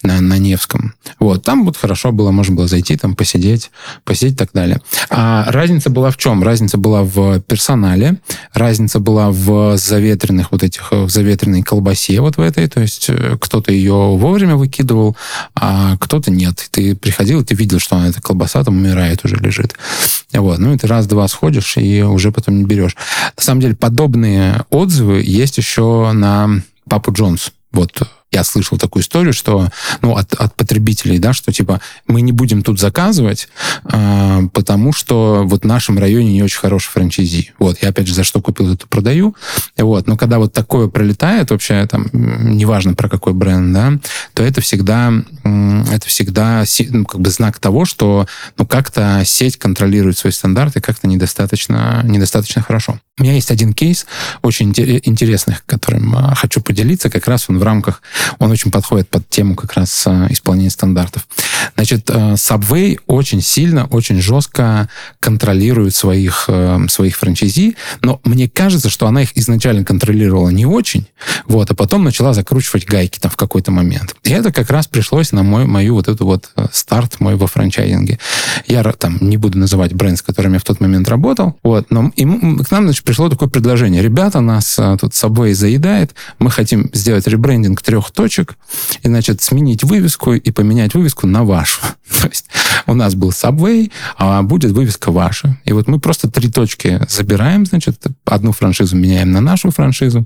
на, 0.03 0.21
на 0.21 0.37
Невском. 0.37 0.93
Вот, 1.19 1.43
там 1.43 1.65
вот 1.65 1.77
хорошо 1.77 2.11
было, 2.11 2.31
можно 2.31 2.55
было 2.55 2.67
зайти, 2.67 2.97
там 2.97 3.15
посидеть, 3.15 3.71
посидеть 4.03 4.33
и 4.33 4.37
так 4.37 4.49
далее. 4.53 4.81
А 5.09 5.45
разница 5.51 5.89
была 5.89 6.11
в 6.11 6.17
чем? 6.17 6.43
Разница 6.43 6.77
была 6.77 7.03
в 7.03 7.39
персонале, 7.41 8.17
разница 8.53 8.99
была 8.99 9.29
в 9.31 9.77
заветренных 9.77 10.51
вот 10.51 10.63
этих, 10.63 10.91
в 10.91 11.09
заветренной 11.09 11.63
колбасе 11.63 12.21
вот 12.21 12.37
в 12.37 12.41
этой, 12.41 12.67
то 12.67 12.81
есть 12.81 13.09
э, 13.09 13.37
кто-то 13.39 13.71
ее 13.71 13.93
вовремя 13.93 14.55
выкидывал, 14.55 15.15
а 15.55 15.97
кто-то 15.97 16.31
нет. 16.31 16.67
Ты 16.71 16.95
приходил, 16.95 17.43
ты 17.43 17.55
видел, 17.55 17.79
что 17.79 18.03
эта 18.03 18.21
колбаса 18.21 18.63
там 18.63 18.77
умирает, 18.77 19.25
уже 19.25 19.35
лежит. 19.35 19.75
Вот, 20.33 20.59
ну 20.59 20.73
и 20.73 20.77
ты 20.77 20.87
раз-два 20.87 21.27
сходишь 21.27 21.77
и 21.77 22.01
уже 22.03 22.31
потом 22.31 22.57
не 22.57 22.63
берешь. 22.63 22.95
На 23.37 23.43
самом 23.43 23.61
деле 23.61 23.75
подобные 23.75 24.65
отзывы 24.69 25.21
есть 25.25 25.57
еще 25.57 26.11
на 26.13 26.61
Папу 26.89 27.11
Джонс. 27.11 27.51
Вот 27.71 28.01
я 28.31 28.43
слышал 28.43 28.77
такую 28.77 29.01
историю, 29.03 29.33
что, 29.33 29.69
ну, 30.01 30.15
от, 30.15 30.33
от 30.33 30.55
потребителей, 30.55 31.17
да, 31.17 31.33
что, 31.33 31.51
типа, 31.51 31.81
мы 32.07 32.21
не 32.21 32.31
будем 32.31 32.61
тут 32.61 32.79
заказывать, 32.79 33.47
э, 33.91 34.41
потому 34.53 34.93
что 34.93 35.43
вот 35.45 35.63
в 35.63 35.65
нашем 35.65 35.97
районе 35.97 36.33
не 36.33 36.43
очень 36.43 36.59
хороший 36.59 36.89
франчайзи. 36.89 37.53
Вот, 37.57 37.77
я, 37.81 37.89
опять 37.89 38.07
же, 38.07 38.13
за 38.13 38.23
что 38.23 38.41
купил, 38.41 38.73
это 38.73 38.87
продаю. 38.87 39.35
Вот, 39.77 40.07
но 40.07 40.15
когда 40.15 40.37
вот 40.37 40.53
такое 40.53 40.87
пролетает 40.87 41.49
вообще, 41.49 41.87
там, 41.87 42.07
неважно 42.13 42.93
про 42.93 43.09
какой 43.09 43.33
бренд, 43.33 43.73
да, 43.73 43.93
то 44.33 44.43
это 44.43 44.61
всегда, 44.61 45.11
это 45.43 46.07
всегда 46.07 46.63
ну, 46.89 47.05
как 47.05 47.21
бы 47.21 47.29
знак 47.31 47.59
того, 47.59 47.85
что, 47.85 48.27
ну, 48.57 48.67
как-то 48.67 49.23
сеть 49.25 49.57
контролирует 49.57 50.17
свои 50.17 50.31
стандарты 50.31 50.81
как-то 50.81 51.07
недостаточно, 51.07 52.01
недостаточно 52.03 52.61
хорошо. 52.61 52.99
У 53.19 53.23
меня 53.23 53.33
есть 53.33 53.51
один 53.51 53.73
кейс 53.73 54.05
очень 54.41 54.69
интересный, 54.69 55.57
которым 55.65 56.15
а, 56.15 56.35
хочу 56.35 56.61
поделиться, 56.61 57.09
как 57.09 57.27
раз 57.27 57.49
он 57.49 57.59
в 57.59 57.63
рамках 57.63 58.01
он 58.39 58.49
очень 58.49 58.71
подходит 58.71 59.09
под 59.09 59.27
тему 59.29 59.55
как 59.55 59.73
раз 59.73 60.03
э, 60.07 60.27
исполнения 60.29 60.69
стандартов. 60.69 61.27
Значит, 61.75 62.09
э, 62.09 62.33
Subway 62.33 62.99
очень 63.07 63.41
сильно, 63.41 63.85
очень 63.87 64.21
жестко 64.21 64.89
контролирует 65.19 65.95
своих, 65.95 66.45
э, 66.47 66.87
своих 66.89 67.17
франчайзи, 67.17 67.75
но 68.01 68.19
мне 68.23 68.49
кажется, 68.49 68.89
что 68.89 69.07
она 69.07 69.23
их 69.23 69.37
изначально 69.37 69.83
контролировала 69.83 70.49
не 70.49 70.65
очень, 70.65 71.07
вот, 71.45 71.71
а 71.71 71.75
потом 71.75 72.03
начала 72.03 72.33
закручивать 72.33 72.85
гайки 72.85 73.19
там 73.19 73.31
в 73.31 73.35
какой-то 73.35 73.71
момент. 73.71 74.15
И 74.23 74.31
это 74.31 74.51
как 74.51 74.69
раз 74.69 74.87
пришлось 74.87 75.31
на 75.31 75.43
мой, 75.43 75.65
мою 75.65 75.95
вот 75.95 76.07
эту 76.07 76.25
вот 76.25 76.51
старт 76.71 77.19
мой 77.19 77.35
во 77.35 77.47
франчайзинге. 77.47 78.19
Я 78.67 78.83
там 78.83 79.17
не 79.21 79.37
буду 79.37 79.57
называть 79.57 79.93
бренд, 79.93 80.17
с 80.17 80.21
которым 80.21 80.53
я 80.53 80.59
в 80.59 80.63
тот 80.63 80.79
момент 80.79 81.07
работал, 81.07 81.57
вот, 81.63 81.91
но 81.91 82.11
и 82.15 82.23
к 82.25 82.71
нам, 82.71 82.83
значит, 82.83 83.03
пришло 83.03 83.29
такое 83.29 83.49
предложение. 83.49 84.01
Ребята, 84.01 84.41
нас 84.41 84.79
тут 84.99 85.13
Subway 85.13 85.53
заедает, 85.53 86.15
мы 86.39 86.51
хотим 86.51 86.89
сделать 86.93 87.27
ребрендинг 87.27 87.81
трех 87.81 88.11
точек, 88.11 88.55
и, 89.03 89.07
значит, 89.07 89.41
сменить 89.41 89.83
вывеску 89.83 90.33
и 90.33 90.51
поменять 90.51 90.93
вывеску 90.93 91.27
на 91.27 91.43
вашу. 91.49 91.81
То 92.21 92.27
есть 92.27 92.45
у 92.85 92.93
нас 92.93 93.15
был 93.15 93.29
Subway, 93.29 93.91
а 94.17 94.41
будет 94.41 94.71
вывеска 94.71 95.11
ваша. 95.11 95.57
И 95.65 95.73
вот 95.73 95.87
мы 95.87 95.99
просто 95.99 96.29
три 96.29 96.49
точки 96.49 97.01
забираем, 97.09 97.65
значит, 97.65 98.01
одну 98.25 98.51
франшизу 98.51 98.95
меняем 98.95 99.31
на 99.31 99.41
нашу 99.41 99.71
франшизу. 99.71 100.25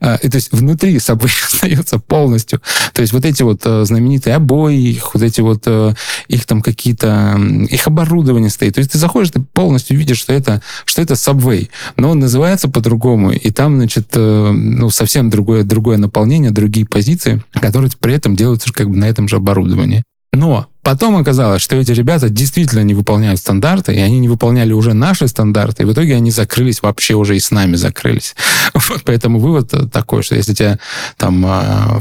А, 0.00 0.16
и 0.16 0.28
то 0.28 0.36
есть 0.36 0.52
внутри 0.52 0.96
Subway 0.96 1.30
остается 1.52 1.98
полностью. 1.98 2.60
То 2.92 3.02
есть 3.02 3.12
вот 3.12 3.24
эти 3.24 3.42
вот 3.42 3.62
э, 3.64 3.84
знаменитые 3.84 4.36
обои, 4.36 4.76
их 4.76 5.14
вот 5.14 5.22
эти 5.22 5.40
вот, 5.40 5.62
э, 5.66 5.94
их 6.28 6.46
там 6.46 6.62
какие-то, 6.62 7.38
их 7.68 7.86
оборудование 7.86 8.50
стоит. 8.50 8.74
То 8.74 8.78
есть 8.78 8.92
ты 8.92 8.98
заходишь, 8.98 9.30
ты 9.30 9.40
полностью 9.40 9.96
видишь, 9.96 10.18
что 10.18 10.32
это, 10.32 10.62
что 10.84 11.02
это 11.02 11.14
Subway. 11.14 11.68
Но 11.96 12.10
он 12.10 12.18
называется 12.18 12.68
по-другому, 12.68 13.32
и 13.32 13.50
там, 13.50 13.76
значит, 13.76 14.08
э, 14.14 14.50
ну, 14.52 14.90
совсем 14.90 15.30
другое, 15.30 15.62
другое 15.62 15.98
наполнение, 15.98 16.50
другие 16.50 16.86
позиции, 16.86 17.42
которые 17.52 17.90
при 18.00 18.14
этом 18.14 18.36
делаются 18.36 18.72
как 18.72 18.88
бы 18.88 18.96
на 18.96 19.04
этом 19.04 19.28
же 19.28 19.36
оборудовании. 19.36 20.04
Но 20.32 20.68
потом 20.82 21.16
оказалось, 21.16 21.62
что 21.62 21.76
эти 21.76 21.92
ребята 21.92 22.28
действительно 22.28 22.82
не 22.82 22.94
выполняют 22.94 23.40
стандарты, 23.40 23.94
и 23.94 23.98
они 23.98 24.18
не 24.18 24.28
выполняли 24.28 24.72
уже 24.72 24.92
наши 24.94 25.26
стандарты, 25.26 25.82
и 25.82 25.86
в 25.86 25.92
итоге 25.92 26.16
они 26.16 26.30
закрылись 26.30 26.82
вообще 26.82 27.14
уже 27.14 27.36
и 27.36 27.40
с 27.40 27.50
нами 27.50 27.76
закрылись. 27.76 28.34
Вот 28.88 29.02
поэтому 29.04 29.38
вывод 29.38 29.72
такой, 29.92 30.22
что 30.22 30.34
если 30.34 30.54
тебе 30.54 30.78
там 31.16 31.44
а, 31.46 32.00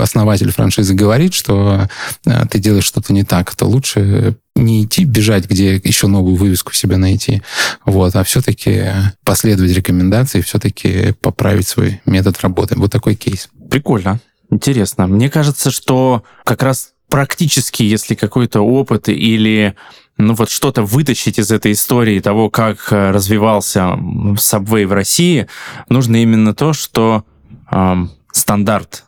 основатель 0.00 0.52
франшизы 0.52 0.94
говорит, 0.94 1.34
что 1.34 1.88
а, 2.26 2.46
ты 2.46 2.58
делаешь 2.58 2.84
что-то 2.84 3.12
не 3.12 3.24
так, 3.24 3.54
то 3.54 3.66
лучше 3.66 4.36
не 4.54 4.84
идти 4.84 5.04
бежать, 5.04 5.48
где 5.48 5.76
еще 5.76 6.06
новую 6.06 6.36
вывеску 6.36 6.72
себе 6.72 6.98
найти, 6.98 7.42
вот, 7.84 8.14
а 8.14 8.24
все-таки 8.24 8.86
последовать 9.24 9.72
рекомендации, 9.72 10.40
все-таки 10.40 11.14
поправить 11.20 11.66
свой 11.66 12.00
метод 12.04 12.40
работы. 12.42 12.74
Вот 12.76 12.92
такой 12.92 13.14
кейс. 13.14 13.48
Прикольно. 13.70 14.20
Интересно. 14.50 15.06
Мне 15.06 15.30
кажется, 15.30 15.70
что 15.70 16.24
как 16.44 16.62
раз 16.62 16.90
практически, 17.10 17.82
если 17.82 18.14
какой-то 18.14 18.60
опыт 18.60 19.08
или 19.08 19.76
ну 20.16 20.34
вот 20.34 20.50
что-то 20.50 20.82
вытащить 20.82 21.38
из 21.38 21.50
этой 21.50 21.72
истории 21.72 22.20
того, 22.20 22.50
как 22.50 22.92
э, 22.92 23.10
развивался 23.10 23.98
Subway 24.36 24.86
в 24.86 24.92
России, 24.92 25.46
нужно 25.88 26.22
именно 26.22 26.54
то, 26.54 26.72
что 26.72 27.24
э, 27.70 27.94
стандарт 28.32 29.04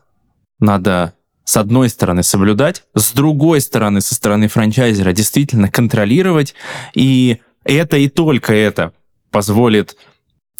надо 0.58 1.14
с 1.44 1.56
одной 1.56 1.88
стороны 1.88 2.22
соблюдать, 2.22 2.84
с 2.94 3.12
другой 3.12 3.60
стороны, 3.60 4.00
со 4.00 4.14
стороны 4.14 4.48
франчайзера 4.48 5.12
действительно 5.12 5.70
контролировать, 5.70 6.54
и 6.94 7.38
это 7.64 7.96
и 7.96 8.08
только 8.08 8.54
это 8.54 8.92
позволит 9.30 9.96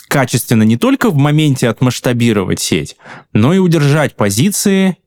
качественно 0.08 0.64
не 0.64 0.76
только 0.76 1.08
в 1.08 1.16
моменте 1.16 1.68
отмасштабировать 1.68 2.60
сеть, 2.60 2.96
но 3.32 3.54
и 3.54 3.58
удержать 3.58 4.16
позиции 4.16 4.98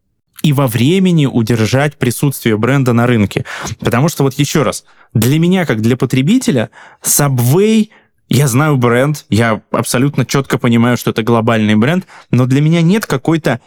и 0.45 0.53
во 0.53 0.67
времени 0.67 1.25
удержать 1.25 1.97
присутствие 1.97 2.55
бренда 2.55 2.93
на 2.93 3.08
рынке. 3.08 3.45
Потому 3.79 4.10
что 4.10 4.21
вот 4.21 4.36
еще 4.36 4.62
раз, 4.62 4.86
для 5.12 5.39
меня, 5.39 5.65
как 5.65 5.81
для 5.81 5.97
потребителя, 5.97 6.69
Subway 7.03 7.89
я 8.29 8.47
знаю 8.47 8.77
бренд, 8.77 9.25
я 9.29 9.62
абсолютно 9.71 10.23
четко 10.23 10.60
понимаю, 10.60 10.97
что 10.97 11.10
это 11.10 11.23
глобальный 11.23 11.73
бренд, 11.73 12.05
но 12.29 12.45
для 12.45 12.62
меня 12.62 12.84
нет 12.84 13.08
какой-то 13.08 13.60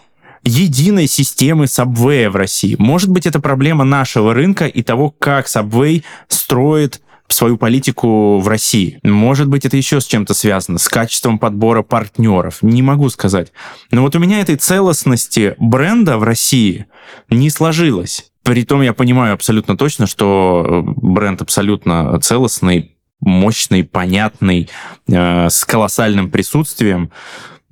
единой 0.45 1.09
системы 1.09 1.64
Subway 1.64 2.29
в 2.31 2.37
России. 2.37 2.77
Может 2.79 3.11
быть, 3.11 3.27
это 3.27 3.41
проблема 3.41 3.83
нашего 3.83 4.33
рынка 4.33 4.67
и 4.67 4.85
того, 4.85 5.11
как 5.11 5.47
Subway 5.47 6.05
строит 6.29 7.01
свою 7.29 7.59
политику 7.59 8.38
в 8.38 8.49
России. 8.49 8.99
Может 9.03 9.49
быть, 9.49 9.67
это 9.67 9.77
еще 9.77 10.01
с 10.01 10.07
чем-то 10.07 10.35
связано, 10.35 10.79
с 10.79 10.88
качеством 10.88 11.38
подбора 11.38 11.83
партнеров. 11.83 12.59
Не 12.62 12.83
могу 12.83 13.09
сказать. 13.11 13.53
Но 13.91 14.03
вот 14.03 14.17
у 14.17 14.19
меня 14.19 14.41
этой 14.41 14.57
целостности 14.57 15.55
бренда 15.59 16.19
в 16.19 16.23
России 16.23 16.87
не 17.29 17.51
сложилось. 17.51 18.31
Притом 18.43 18.81
я 18.81 18.95
понимаю 18.95 19.35
абсолютно 19.35 19.77
точно, 19.77 20.07
что 20.07 20.83
бренд 20.97 21.43
абсолютно 21.43 22.19
целостный, 22.21 22.97
мощный, 23.21 23.85
понятный, 23.85 24.71
э, 25.07 25.51
с 25.51 25.64
колоссальным 25.64 26.31
присутствием. 26.31 27.11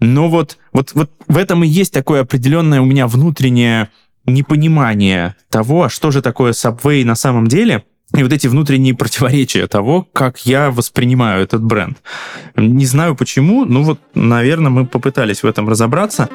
Но 0.01 0.29
вот, 0.29 0.59
вот, 0.75 0.92
вот 0.92 1.11
в 1.29 1.37
этом 1.38 1.64
и 1.64 1.66
есть 1.66 1.95
такое 1.95 2.21
определенное 2.21 2.83
у 2.83 2.85
меня 2.85 3.07
внутреннее 3.07 3.88
непонимание 4.27 5.35
того, 5.49 5.85
а 5.85 5.88
что 5.88 6.11
же 6.11 6.21
такое 6.21 6.53
Subway 6.53 7.05
на 7.05 7.14
самом 7.14 7.47
деле, 7.47 7.85
и 8.14 8.23
вот 8.23 8.33
эти 8.33 8.47
внутренние 8.47 8.95
противоречия 8.95 9.66
того, 9.66 10.07
как 10.12 10.47
я 10.47 10.71
воспринимаю 10.71 11.42
этот 11.42 11.62
бренд. 11.62 11.99
Не 12.57 12.87
знаю 12.87 13.16
почему, 13.16 13.64
но 13.64 13.83
вот, 13.83 14.01
наверное, 14.14 14.71
мы 14.71 14.87
попытались 14.87 15.42
в 15.42 15.47
этом 15.47 15.69
разобраться. 15.69 16.29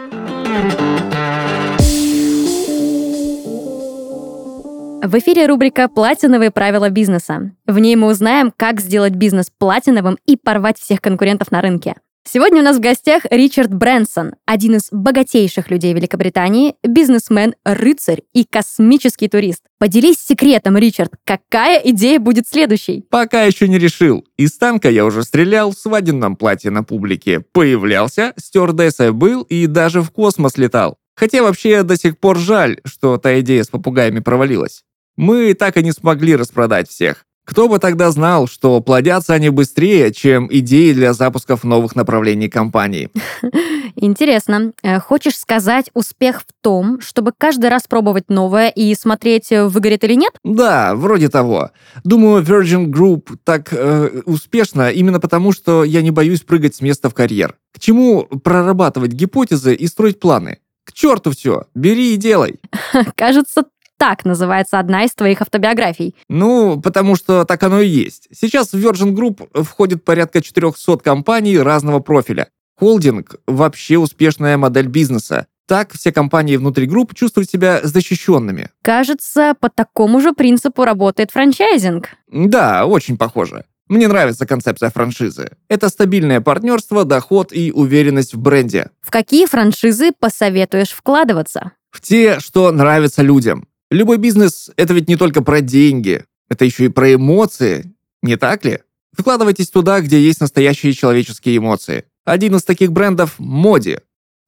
В 5.03 5.17
эфире 5.17 5.47
рубрика 5.47 5.87
«Платиновые 5.87 6.51
правила 6.51 6.89
бизнеса». 6.89 7.51
В 7.65 7.79
ней 7.79 7.95
мы 7.95 8.07
узнаем, 8.07 8.53
как 8.55 8.79
сделать 8.79 9.13
бизнес 9.13 9.49
платиновым 9.49 10.17
и 10.27 10.37
порвать 10.37 10.77
всех 10.77 11.01
конкурентов 11.01 11.51
на 11.51 11.61
рынке. 11.61 11.95
Сегодня 12.23 12.61
у 12.61 12.63
нас 12.63 12.77
в 12.77 12.79
гостях 12.79 13.23
Ричард 13.31 13.73
Брэнсон, 13.73 14.35
один 14.45 14.75
из 14.75 14.89
богатейших 14.91 15.71
людей 15.71 15.93
Великобритании, 15.93 16.75
бизнесмен, 16.83 17.55
рыцарь 17.65 18.21
и 18.31 18.45
космический 18.45 19.27
турист. 19.27 19.63
Поделись 19.79 20.17
секретом, 20.19 20.77
Ричард, 20.77 21.13
какая 21.25 21.79
идея 21.79 22.19
будет 22.19 22.47
следующей? 22.47 23.03
Пока 23.09 23.43
еще 23.43 23.67
не 23.67 23.79
решил. 23.79 24.23
Из 24.37 24.55
танка 24.55 24.89
я 24.89 25.05
уже 25.05 25.23
стрелял 25.23 25.71
в 25.71 25.77
свадебном 25.77 26.35
платье 26.35 26.69
на 26.69 26.83
публике. 26.83 27.39
Появлялся, 27.39 28.33
стюардессой 28.37 29.11
был 29.11 29.41
и 29.41 29.65
даже 29.65 30.01
в 30.01 30.11
космос 30.11 30.57
летал. 30.57 30.97
Хотя 31.15 31.41
вообще 31.41 31.81
до 31.83 31.97
сих 31.97 32.19
пор 32.19 32.37
жаль, 32.37 32.79
что 32.85 33.17
та 33.17 33.39
идея 33.39 33.63
с 33.63 33.67
попугаями 33.67 34.19
провалилась. 34.19 34.83
Мы 35.17 35.53
так 35.55 35.75
и 35.77 35.83
не 35.83 35.91
смогли 35.91 36.35
распродать 36.35 36.87
всех. 36.87 37.25
Кто 37.51 37.67
бы 37.67 37.79
тогда 37.79 38.09
знал, 38.11 38.47
что 38.47 38.79
плодятся 38.79 39.33
они 39.33 39.49
быстрее, 39.49 40.13
чем 40.13 40.47
идеи 40.49 40.93
для 40.93 41.11
запусков 41.11 41.65
новых 41.65 41.97
направлений 41.97 42.47
компании? 42.47 43.09
Интересно. 43.97 44.71
Э, 44.83 45.01
хочешь 45.01 45.37
сказать, 45.37 45.89
успех 45.93 46.43
в 46.43 46.45
том, 46.61 47.01
чтобы 47.01 47.33
каждый 47.37 47.69
раз 47.69 47.87
пробовать 47.89 48.29
новое 48.29 48.69
и 48.69 48.95
смотреть, 48.95 49.51
э, 49.51 49.65
выгорит 49.65 50.05
или 50.05 50.13
нет? 50.13 50.31
Да, 50.45 50.95
вроде 50.95 51.27
того. 51.27 51.71
Думаю, 52.05 52.41
Virgin 52.41 52.85
Group 52.85 53.37
так 53.43 53.73
э, 53.73 54.21
успешно 54.25 54.89
именно 54.89 55.19
потому, 55.19 55.51
что 55.51 55.83
я 55.83 56.01
не 56.01 56.11
боюсь 56.11 56.43
прыгать 56.43 56.77
с 56.77 56.81
места 56.81 57.09
в 57.09 57.13
карьер. 57.13 57.57
К 57.73 57.81
чему 57.81 58.23
прорабатывать 58.23 59.11
гипотезы 59.11 59.75
и 59.75 59.87
строить 59.87 60.21
планы? 60.21 60.59
К 60.85 60.93
черту 60.93 61.31
все, 61.31 61.65
бери 61.75 62.13
и 62.13 62.17
делай. 62.17 62.61
Кажется, 63.17 63.65
так 64.01 64.25
называется 64.25 64.79
одна 64.79 65.03
из 65.03 65.13
твоих 65.13 65.43
автобиографий. 65.43 66.15
Ну, 66.27 66.81
потому 66.81 67.15
что 67.15 67.45
так 67.45 67.61
оно 67.61 67.81
и 67.81 67.87
есть. 67.87 68.29
Сейчас 68.31 68.73
в 68.73 68.75
Virgin 68.75 69.13
Group 69.13 69.63
входит 69.63 70.03
порядка 70.03 70.41
400 70.41 70.97
компаний 70.97 71.59
разного 71.59 71.99
профиля. 71.99 72.47
Холдинг– 72.79 73.35
вообще 73.45 73.99
успешная 73.99 74.57
модель 74.57 74.87
бизнеса. 74.87 75.45
Так 75.67 75.93
все 75.93 76.11
компании 76.11 76.57
внутри 76.57 76.87
групп 76.87 77.13
чувствуют 77.13 77.51
себя 77.51 77.79
защищенными. 77.83 78.71
Кажется, 78.81 79.53
по 79.59 79.69
такому 79.69 80.19
же 80.19 80.33
принципу 80.33 80.83
работает 80.83 81.29
франчайзинг. 81.29 82.09
Да, 82.31 82.87
очень 82.87 83.19
похоже. 83.19 83.65
Мне 83.87 84.07
нравится 84.07 84.47
концепция 84.47 84.89
франшизы. 84.89 85.51
Это 85.69 85.89
стабильное 85.89 86.41
партнерство, 86.41 87.05
доход 87.05 87.53
и 87.53 87.71
уверенность 87.71 88.33
в 88.33 88.39
бренде. 88.39 88.89
В 89.01 89.11
какие 89.11 89.45
франшизы 89.45 90.11
посоветуешь 90.11 90.89
вкладываться? 90.89 91.73
В 91.91 92.01
те, 92.01 92.39
что 92.39 92.71
нравятся 92.71 93.21
людям. 93.21 93.67
Любой 93.91 94.17
бизнес— 94.17 94.71
это 94.77 94.93
ведь 94.93 95.09
не 95.09 95.17
только 95.17 95.43
про 95.43 95.59
деньги, 95.59 96.23
это 96.49 96.63
еще 96.63 96.85
и 96.85 96.89
про 96.89 97.13
эмоции, 97.13 97.93
не 98.21 98.37
так 98.37 98.63
ли? 98.63 98.79
Вкладывайтесь 99.11 99.69
туда, 99.69 99.99
где 99.99 100.17
есть 100.17 100.39
настоящие 100.39 100.93
человеческие 100.93 101.57
эмоции. 101.57 102.05
Один 102.23 102.55
из 102.55 102.63
таких 102.63 102.93
брендов— 102.93 103.35
Моди. 103.37 103.99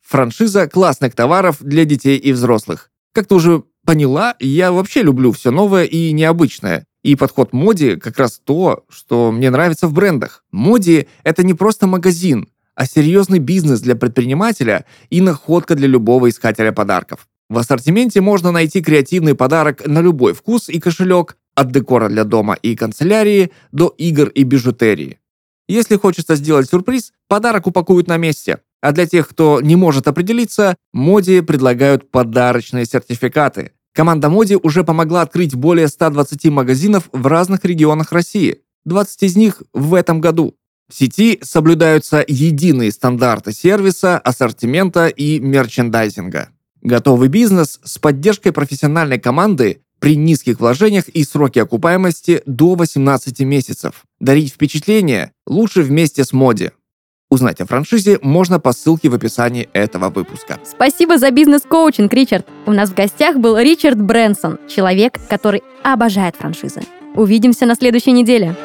Франшиза 0.02 0.70
классных 0.70 1.14
товаров 1.14 1.58
для 1.60 1.84
детей 1.84 2.18
и 2.18 2.32
взрослых. 2.32 2.90
Как 3.12 3.28
ты 3.28 3.36
уже 3.36 3.64
поняла, 3.86 4.38
я 4.40 4.72
вообще 4.72 5.04
люблю 5.04 5.34
все 5.34 5.52
новое 5.52 5.84
и 5.84 6.14
необычное. 6.14 6.86
И 7.04 7.18
подход 7.18 7.52
Моди 7.52 7.98
как 7.98 8.18
раз 8.18 8.40
то, 8.42 8.86
что 8.88 9.34
мне 9.34 9.50
нравится 9.50 9.90
в 9.90 9.94
брендах. 9.94 10.46
Моди— 10.52 11.10
это 11.26 11.44
не 11.44 11.54
просто 11.54 11.86
магазин, 11.86 12.48
а 12.76 12.86
серьезный 12.86 13.40
бизнес 13.40 13.82
для 13.82 13.98
предпринимателя 13.98 14.86
и 15.10 15.20
находка 15.20 15.76
для 15.76 15.88
любого 15.88 16.30
искателя 16.30 16.72
подарков. 16.72 17.28
В 17.50 17.58
ассортименте 17.58 18.22
можно 18.22 18.52
найти 18.52 18.82
креативный 18.82 19.36
подарок 19.36 19.86
на 19.86 20.02
любой 20.02 20.34
вкус 20.34 20.70
и 20.70 20.80
кошелек, 20.80 21.38
от 21.56 21.72
декора 21.72 22.10
для 22.10 22.24
дома 22.24 22.56
и 22.56 22.76
канцелярии 22.76 23.52
до 23.72 23.94
игр 23.98 24.30
и 24.30 24.44
бижутерии. 24.44 25.20
Если 25.68 25.96
хочется 25.96 26.36
сделать 26.36 26.70
сюрприз, 26.70 27.14
подарок 27.28 27.68
упакуют 27.68 28.08
на 28.08 28.18
месте. 28.18 28.60
А 28.82 28.92
для 28.92 29.06
тех, 29.06 29.30
кто 29.30 29.62
не 29.62 29.76
может 29.76 30.08
определиться, 30.08 30.76
Моди 30.92 31.42
предлагают 31.42 32.12
подарочные 32.12 32.86
сертификаты. 32.86 33.72
Команда 33.94 34.30
Моди 34.30 34.56
уже 34.56 34.84
помогла 34.84 35.22
открыть 35.22 35.56
более 35.56 35.88
120 35.88 36.46
магазинов 36.46 37.10
в 37.14 37.28
разных 37.28 37.64
регионах 37.64 38.12
России. 38.12 38.62
20 38.86 39.24
из 39.24 39.36
них 39.38 39.62
в 39.74 39.94
этом 39.94 40.20
году. 40.20 40.56
В 40.90 40.96
сети 40.96 41.40
соблюдаются 41.42 42.26
единые 42.28 42.92
стандарты 42.92 43.54
сервиса, 43.54 44.18
ассортимента 44.18 45.08
и 45.08 45.40
мерчендайзинга. 45.40 46.50
Готовый 46.84 47.30
бизнес 47.30 47.80
с 47.86 47.98
поддержкой 47.98 48.52
профессиональной 48.52 49.18
команды 49.18 49.82
при 50.00 50.18
низких 50.18 50.60
вложениях 50.60 51.08
и 51.08 51.24
сроке 51.24 51.62
окупаемости 51.62 52.42
до 52.46 52.76
18 52.76 53.40
месяцев. 53.40 54.04
Дарить 54.20 54.52
впечатление 54.52 55.32
лучше 55.48 55.82
вместе 55.82 56.26
с 56.26 56.34
Моди. 56.34 56.72
Узнать 57.32 57.62
о 57.62 57.66
франшизе 57.66 58.20
можно 58.22 58.60
по 58.60 58.74
ссылке 58.74 59.08
в 59.08 59.16
описании 59.16 59.70
этого 59.72 60.10
выпуска. 60.10 60.60
Спасибо 60.66 61.18
за 61.18 61.32
бизнес-коучинг, 61.32 62.14
Ричард. 62.14 62.48
У 62.66 62.74
нас 62.74 62.90
в 62.90 62.96
гостях 62.96 63.38
был 63.38 63.58
Ричард 63.58 64.00
Брэнсон, 64.02 64.60
человек, 64.68 65.18
который 65.30 65.64
обожает 65.84 66.36
франшизы. 66.36 66.82
Увидимся 67.16 67.66
на 67.66 67.76
следующей 67.76 68.12
неделе. 68.12 68.58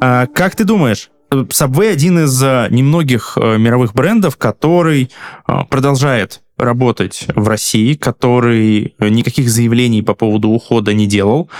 А, 0.00 0.28
как 0.28 0.54
ты 0.54 0.64
думаешь, 0.64 1.10
Subway 1.30 1.90
один 1.90 2.24
из 2.24 2.42
э, 2.42 2.68
немногих 2.70 3.36
э, 3.40 3.58
мировых 3.58 3.94
брендов, 3.94 4.36
который 4.36 5.10
э, 5.46 5.52
продолжает 5.68 6.42
работать 6.56 7.26
в 7.34 7.48
России, 7.48 7.94
который 7.94 8.94
никаких 9.00 9.50
заявлений 9.50 10.02
по 10.02 10.14
поводу 10.14 10.50
ухода 10.50 10.94
не 10.94 11.08
делал. 11.08 11.50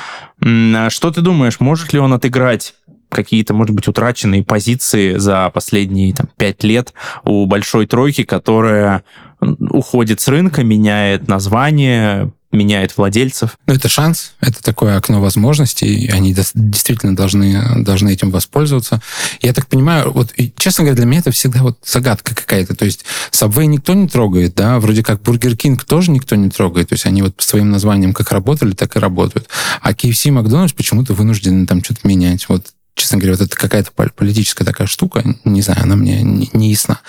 А 0.41 0.89
что 0.89 1.11
ты 1.11 1.21
думаешь, 1.21 1.59
может 1.59 1.93
ли 1.93 1.99
он 1.99 2.13
отыграть 2.13 2.75
какие-то, 3.09 3.55
может 3.55 3.75
быть, 3.75 3.89
утраченные 3.89 4.45
позиции 4.45 5.17
за 5.17 5.51
последние 5.53 6.15
там, 6.15 6.29
пять 6.37 6.63
лет 6.63 6.95
у 7.25 7.47
большой 7.47 7.87
тройки, 7.87 8.23
которая 8.23 9.03
уходит 9.41 10.21
с 10.21 10.29
рынка, 10.29 10.63
меняет 10.63 11.27
название, 11.27 12.33
меняет 12.55 12.97
владельцев. 12.97 13.59
Ну, 13.67 13.75
это 13.75 13.89
шанс, 13.89 14.33
это 14.41 14.63
такое 14.63 14.97
окно 14.97 15.21
возможностей, 15.21 16.11
они 16.13 16.35
действительно 16.35 17.15
должны, 17.15 17.83
должны 17.85 18.13
этим 18.13 18.31
воспользоваться. 18.31 19.01
Я 19.41 19.53
так 19.53 19.67
понимаю, 19.67 20.13
вот, 20.13 20.33
честно 20.57 20.85
говоря, 20.85 20.97
для 20.97 21.07
меня 21.07 21.21
это 21.21 21.31
всегда 21.31 21.63
вот 21.63 21.79
загадка 21.85 22.35
какая-то. 22.35 22.75
То 22.75 22.85
есть 22.85 23.05
Subway 23.33 23.67
никто 23.67 23.95
не 23.95 24.09
трогает, 24.09 24.55
да, 24.55 24.79
вроде 24.79 25.03
как 25.03 25.21
Burger 25.21 25.57
King 25.57 25.81
тоже 25.85 26.11
никто 26.11 26.37
не 26.37 26.51
трогает, 26.51 26.89
то 26.91 26.95
есть 26.95 27.07
они 27.07 27.23
вот 27.23 27.35
по 27.35 27.43
своим 27.43 27.71
названиям 27.71 28.13
как 28.13 28.33
работали, 28.33 28.73
так 28.73 28.97
и 28.97 28.99
работают. 28.99 29.49
А 29.81 29.93
KFC 29.93 30.29
и 30.29 30.31
Макдональдс 30.31 30.73
почему-то 30.73 31.15
вынуждены 31.15 31.67
там 31.67 31.83
что-то 31.83 32.07
менять. 32.07 32.49
Вот 32.49 32.67
честно 32.95 33.19
говоря, 33.19 33.37
вот 33.37 33.47
это 33.47 33.57
какая-то 33.57 33.91
политическая 33.93 34.65
такая 34.65 34.87
штука, 34.87 35.25
не 35.45 35.63
знаю, 35.63 35.83
она 35.83 35.97
мне 35.97 36.23
не, 36.23 36.49
не 36.53 36.71
ясна. 36.71 37.01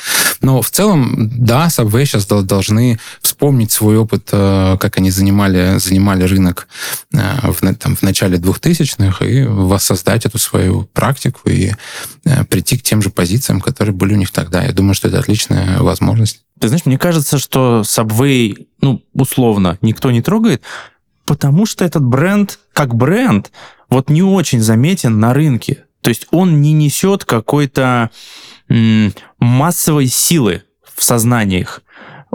Но 0.42 0.62
в 0.62 0.70
целом, 0.72 1.30
да, 1.32 1.68
Subway 1.68 2.06
сейчас 2.06 2.26
должны 2.26 3.00
вспомнить 3.22 3.72
свой 3.72 3.98
опыт, 3.98 4.30
э, 4.32 4.78
как 4.80 4.98
они 4.98 5.12
занимали, 5.12 5.78
занимали 5.78 6.24
рынок 6.24 6.68
э, 7.14 7.52
в, 7.52 7.76
там, 7.76 7.96
в 7.96 8.02
начале 8.02 8.38
2000-х 8.38 9.26
и 9.26 9.44
воссоздать 9.44 10.26
эту 10.26 10.40
свою 10.40 10.84
практику 10.94 11.50
и 11.50 11.74
э, 12.26 12.44
прийти 12.46 12.78
к 12.78 12.84
тем 12.84 13.02
же 13.02 13.12
позициям, 13.12 13.62
которые 13.62 13.94
были 13.94 14.14
у 14.14 14.18
них 14.18 14.32
тогда. 14.32 14.64
Я 14.64 14.72
думаю, 14.72 14.96
что 14.96 15.08
это 15.08 15.20
отличная 15.20 15.80
возможность. 15.80 16.42
Ты 16.60 16.70
знаешь, 16.70 16.86
мне 16.86 16.98
кажется, 16.98 17.38
что 17.38 17.82
Subway, 17.82 18.66
ну, 18.82 19.04
условно, 19.14 19.78
никто 19.82 20.10
не 20.10 20.22
трогает, 20.22 20.64
потому 21.26 21.66
что 21.66 21.86
этот 21.86 22.04
бренд, 22.04 22.60
как 22.74 22.96
бренд, 22.96 23.52
вот 23.90 24.10
не 24.10 24.24
очень 24.24 24.62
заметен 24.62 25.20
на 25.20 25.34
рынке. 25.34 25.86
То 26.02 26.10
есть 26.10 26.28
он 26.32 26.62
не 26.62 26.74
несет 26.74 27.26
какой-то 27.26 28.10
массовой 29.40 30.08
силы 30.08 30.64
в 30.96 31.04
сознаниях. 31.04 31.82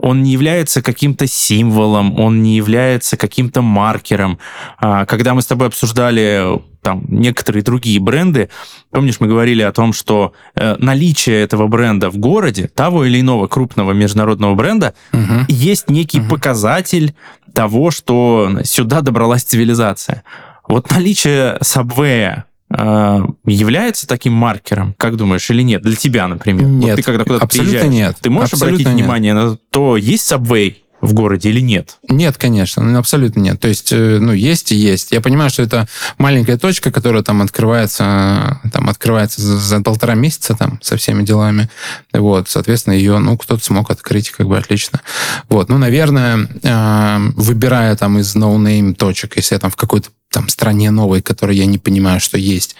он 0.02 0.22
не 0.22 0.32
является 0.32 0.80
каким-то 0.80 1.26
символом, 1.26 2.18
он 2.18 2.42
не 2.42 2.56
является 2.56 3.18
каким-то 3.18 3.60
маркером. 3.60 4.38
А, 4.78 5.04
когда 5.04 5.34
мы 5.34 5.42
с 5.42 5.46
тобой 5.46 5.66
обсуждали 5.66 6.42
там 6.80 7.04
некоторые 7.08 7.62
другие 7.62 8.00
бренды, 8.00 8.48
помнишь, 8.90 9.20
мы 9.20 9.26
говорили 9.26 9.60
о 9.60 9.72
том, 9.72 9.92
что 9.92 10.32
э, 10.54 10.76
наличие 10.78 11.42
этого 11.42 11.66
бренда 11.66 12.08
в 12.08 12.16
городе, 12.16 12.68
того 12.68 13.04
или 13.04 13.20
иного 13.20 13.46
крупного 13.46 13.92
международного 13.92 14.54
бренда, 14.54 14.94
Мгм. 15.12 15.44
есть 15.48 15.90
некий 15.90 16.20
Мгм. 16.20 16.30
показатель 16.30 17.14
того, 17.52 17.90
что 17.90 18.60
сюда 18.64 19.02
добралась 19.02 19.42
цивилизация. 19.42 20.22
Вот 20.70 20.88
наличие 20.92 21.58
Subway 21.64 22.44
э, 22.70 23.18
является 23.44 24.06
таким 24.06 24.34
маркером, 24.34 24.94
как 24.96 25.16
думаешь, 25.16 25.50
или 25.50 25.62
нет? 25.62 25.82
Для 25.82 25.96
тебя, 25.96 26.28
например. 26.28 26.68
Вот 26.68 26.84
Нет, 26.84 26.96
ты 26.96 27.02
когда 27.02 27.24
куда-то 27.24 27.44
абсолютно 27.44 27.80
приезжаешь, 27.80 27.92
нет. 27.92 28.16
ты 28.20 28.30
можешь 28.30 28.52
Абсолютно 28.52 28.76
обратить 28.76 28.86
нет. 28.86 29.04
внимание 29.04 29.34
на 29.34 29.56
то, 29.56 29.96
есть 29.96 30.30
Subway 30.30 30.76
в 31.00 31.12
городе 31.12 31.48
или 31.48 31.58
нет? 31.58 31.96
Нет, 32.08 32.36
конечно, 32.36 32.84
ну, 32.84 32.98
абсолютно 33.00 33.40
нет. 33.40 33.58
То 33.58 33.66
есть, 33.66 33.90
э, 33.90 34.18
ну, 34.20 34.32
есть 34.32 34.70
и 34.70 34.76
есть. 34.76 35.10
Я 35.10 35.20
понимаю, 35.20 35.50
что 35.50 35.64
это 35.64 35.88
маленькая 36.18 36.56
точка, 36.56 36.92
которая 36.92 37.24
там 37.24 37.42
открывается, 37.42 38.60
э, 38.62 38.68
там 38.68 38.88
открывается 38.88 39.42
за, 39.42 39.58
за 39.58 39.82
полтора 39.82 40.14
месяца 40.14 40.54
там 40.54 40.78
со 40.82 40.96
всеми 40.96 41.24
делами. 41.24 41.68
Вот, 42.12 42.48
соответственно, 42.48 42.94
ее, 42.94 43.18
ну, 43.18 43.36
кто-то 43.36 43.64
смог 43.64 43.90
открыть, 43.90 44.30
как 44.30 44.46
бы 44.46 44.56
отлично. 44.56 45.00
Вот, 45.48 45.68
ну, 45.68 45.78
наверное, 45.78 46.46
выбирая 47.34 47.96
там 47.96 48.20
из 48.20 48.36
no-name 48.36 48.94
точек, 48.94 49.34
если 49.34 49.56
я 49.56 49.58
там 49.58 49.72
в 49.72 49.76
какой-то 49.76 50.10
там 50.30 50.48
стране 50.48 50.90
новой, 50.90 51.22
которой 51.22 51.56
я 51.56 51.66
не 51.66 51.78
понимаю, 51.78 52.20
что 52.20 52.38
есть, 52.38 52.76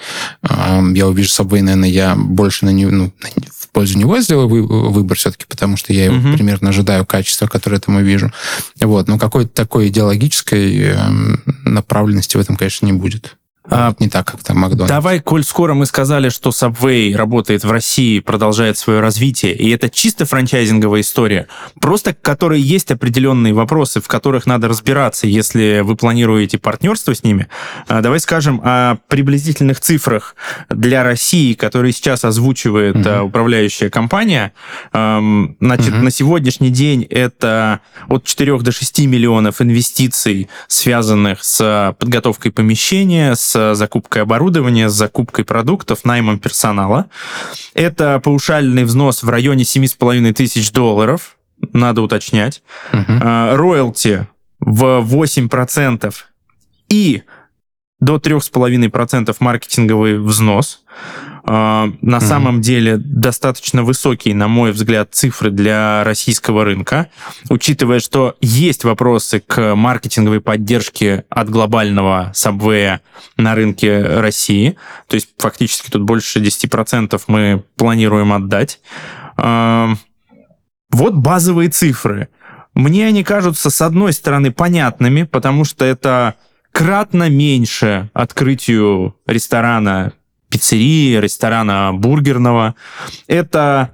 я 0.48 1.06
увижу 1.08 1.28
Subway, 1.30 1.62
наверное, 1.62 1.88
я 1.88 2.14
больше 2.14 2.64
на 2.64 2.70
нее, 2.70 2.90
ну, 2.90 3.12
в 3.52 3.68
пользу 3.70 3.98
него 3.98 4.20
сделаю 4.20 4.48
вы- 4.48 4.66
выбор 4.90 5.16
все-таки, 5.16 5.44
потому 5.48 5.76
что 5.76 5.92
я 5.92 6.04
его 6.06 6.16
Мгм. 6.16 6.34
примерно 6.34 6.70
ожидаю 6.70 7.04
качества, 7.04 7.46
которое 7.48 7.76
я 7.76 7.80
там 7.80 7.98
и 7.98 8.02
вижу. 8.02 8.32
Вот, 8.80 9.08
но 9.08 9.18
какой-то 9.18 9.50
такой 9.50 9.88
идеологической 9.88 10.78
эм, 10.90 11.42
направленности 11.64 12.36
в 12.36 12.40
этом, 12.40 12.56
конечно, 12.56 12.86
не 12.86 12.92
будет. 12.92 13.36
А, 13.70 13.94
не 13.98 14.08
так, 14.08 14.26
как 14.26 14.42
там 14.42 14.58
Макдональдс. 14.58 14.90
Давай, 14.90 15.20
коль 15.20 15.44
скоро 15.44 15.74
мы 15.74 15.86
сказали, 15.86 16.28
что 16.28 16.50
Subway 16.50 17.14
работает 17.16 17.64
в 17.64 17.70
России, 17.70 18.20
продолжает 18.20 18.76
свое 18.78 19.00
развитие, 19.00 19.54
и 19.54 19.70
это 19.70 19.88
чисто 19.88 20.26
франчайзинговая 20.26 21.02
история, 21.02 21.46
просто 21.80 22.14
к 22.14 22.20
которой 22.20 22.60
есть 22.60 22.90
определенные 22.90 23.54
вопросы, 23.54 24.00
в 24.00 24.08
которых 24.08 24.46
надо 24.46 24.68
разбираться, 24.68 25.26
если 25.26 25.80
вы 25.84 25.96
планируете 25.96 26.58
партнерство 26.58 27.14
с 27.14 27.22
ними. 27.22 27.46
А, 27.88 28.00
Давай 28.00 28.18
скажем 28.20 28.60
о 28.64 28.96
приблизительных 29.08 29.80
цифрах 29.80 30.34
для 30.68 31.04
России, 31.04 31.54
которые 31.54 31.92
сейчас 31.92 32.24
озвучивает 32.24 33.06
а, 33.06 33.22
управляющая 33.22 33.90
компания. 33.90 34.52
Значит, 34.92 35.94
Мгм. 35.94 36.04
на 36.04 36.10
сегодняшний 36.10 36.70
день 36.70 37.04
это 37.08 37.80
от 38.08 38.24
4 38.24 38.58
до 38.58 38.72
6 38.72 39.06
миллионов 39.06 39.60
инвестиций, 39.60 40.48
связанных 40.68 41.44
с 41.44 41.94
подготовкой 41.98 42.52
помещения, 42.52 43.34
с 43.34 43.59
закупкой 43.74 44.22
оборудования, 44.22 44.88
с 44.88 44.94
закупкой 44.94 45.44
продуктов, 45.44 46.04
наймом 46.04 46.38
персонала. 46.38 47.06
Это 47.74 48.20
паушальный 48.20 48.84
взнос 48.84 49.22
в 49.22 49.28
районе 49.28 49.64
7,5 49.64 50.32
тысяч 50.32 50.72
долларов, 50.72 51.36
надо 51.72 52.02
уточнять. 52.02 52.62
А, 52.92 53.56
Роялти 53.56 54.26
в 54.60 55.00
8% 55.02 56.14
и 56.88 57.22
до 58.00 58.16
3,5% 58.16 59.36
маркетинговый 59.40 60.18
взнос. 60.18 60.82
А, 61.44 61.88
На 62.02 62.18
Мгм. 62.18 62.26
самом 62.26 62.60
деле 62.60 62.96
достаточно 62.96 63.82
высокие, 63.82 64.34
на 64.34 64.48
мой 64.48 64.72
взгляд, 64.72 65.14
цифры 65.14 65.50
для 65.50 66.04
российского 66.04 66.64
рынка, 66.64 67.08
учитывая, 67.48 68.00
что 68.00 68.36
есть 68.40 68.84
вопросы 68.84 69.40
к 69.40 69.74
маркетинговой 69.74 70.40
поддержке 70.40 71.24
от 71.30 71.48
глобального 71.48 72.30
сабвея 72.34 73.00
на 73.36 73.54
рынке 73.54 74.02
России. 74.20 74.76
То 75.08 75.14
есть 75.14 75.28
фактически 75.38 75.90
тут 75.90 76.02
больше 76.02 76.40
10% 76.40 77.22
мы 77.26 77.64
планируем 77.76 78.32
отдать. 78.32 78.80
А, 79.36 79.94
Вот 80.92 81.14
базовые 81.14 81.68
цифры. 81.70 82.28
Мне 82.74 83.06
они 83.06 83.22
кажутся, 83.24 83.70
с 83.70 83.80
одной 83.80 84.12
стороны, 84.12 84.50
понятными, 84.52 85.22
потому 85.22 85.64
что 85.64 85.84
это 85.84 86.34
кратно 86.72 87.28
меньше 87.28 88.10
открытию 88.12 89.16
ресторана 89.26 90.12
пиццерии, 90.50 91.16
ресторана 91.16 91.92
бургерного. 91.94 92.74
Это 93.26 93.92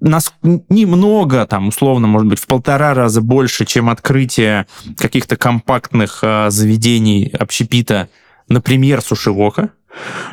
нас 0.00 0.32
немного, 0.42 1.46
там, 1.46 1.68
условно, 1.68 2.06
может 2.06 2.28
быть, 2.28 2.38
в 2.40 2.46
полтора 2.46 2.94
раза 2.94 3.20
больше, 3.20 3.64
чем 3.64 3.88
открытие 3.90 4.66
каких-то 4.96 5.36
компактных 5.36 6.20
а, 6.22 6.50
заведений 6.50 7.30
общепита, 7.38 8.08
например, 8.48 9.02
сушивока. 9.02 9.70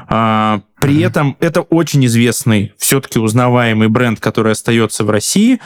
А, 0.09 0.61
при 0.79 0.93
Мгм. 0.95 1.03
этом 1.03 1.37
это 1.39 1.61
очень 1.61 2.05
известный, 2.05 2.73
все-таки 2.77 3.19
узнаваемый 3.19 3.87
бренд, 3.87 4.19
который 4.19 4.51
остается 4.53 5.03
в 5.03 5.09
России. 5.09 5.59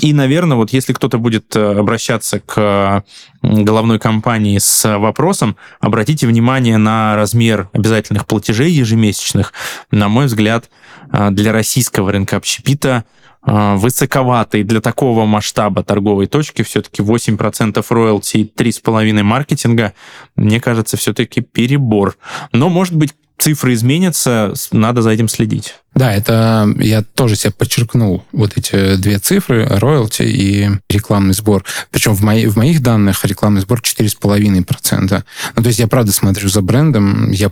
И, 0.00 0.12
наверное, 0.12 0.56
вот 0.56 0.72
если 0.72 0.92
кто-то 0.92 1.18
будет 1.18 1.56
э, 1.56 1.78
обращаться 1.78 2.40
к 2.40 3.02
головной 3.42 3.98
компании 3.98 4.58
с 4.58 4.98
вопросом, 4.98 5.56
обратите 5.80 6.26
внимание 6.26 6.76
на 6.76 7.16
размер 7.16 7.70
обязательных 7.72 8.26
платежей 8.26 8.70
ежемесячных. 8.70 9.52
На 9.90 10.08
мой 10.08 10.26
взгляд, 10.26 10.70
э, 11.12 11.30
для 11.30 11.52
российского 11.52 12.12
рынка 12.12 12.36
общепита 12.36 13.04
э, 13.46 13.74
высоковатый 13.76 14.64
для 14.64 14.80
такого 14.80 15.24
масштаба 15.24 15.82
торговой 15.82 16.26
точки, 16.26 16.62
все-таки 16.62 17.02
8% 17.02 17.84
роялти 17.88 18.36
и 18.38 18.44
3,5% 18.44 19.22
маркетинга, 19.22 19.94
мне 20.36 20.60
кажется, 20.60 20.96
все-таки 20.96 21.40
перебор. 21.40 22.16
Но, 22.52 22.68
может 22.68 22.94
быть, 22.94 23.14
цифры 23.38 23.74
изменятся, 23.74 24.52
надо 24.72 25.02
за 25.02 25.10
этим 25.10 25.28
следить. 25.28 25.74
Да, 25.94 26.12
это 26.12 26.68
я 26.78 27.02
тоже 27.02 27.36
себе 27.36 27.52
подчеркнул 27.52 28.24
вот 28.32 28.56
эти 28.56 28.96
две 28.96 29.18
цифры, 29.18 29.66
роялти 29.66 30.22
и 30.22 30.70
рекламный 30.88 31.34
сбор. 31.34 31.64
Причем 31.90 32.14
в, 32.14 32.22
мои, 32.22 32.46
в 32.46 32.56
моих 32.56 32.82
данных 32.82 33.24
рекламный 33.24 33.62
сбор 33.62 33.80
4,5%. 33.80 35.24
Ну, 35.56 35.62
то 35.62 35.68
есть 35.68 35.78
я 35.78 35.88
правда 35.88 36.12
смотрю 36.12 36.48
за 36.48 36.62
брендом, 36.62 37.30
я 37.30 37.50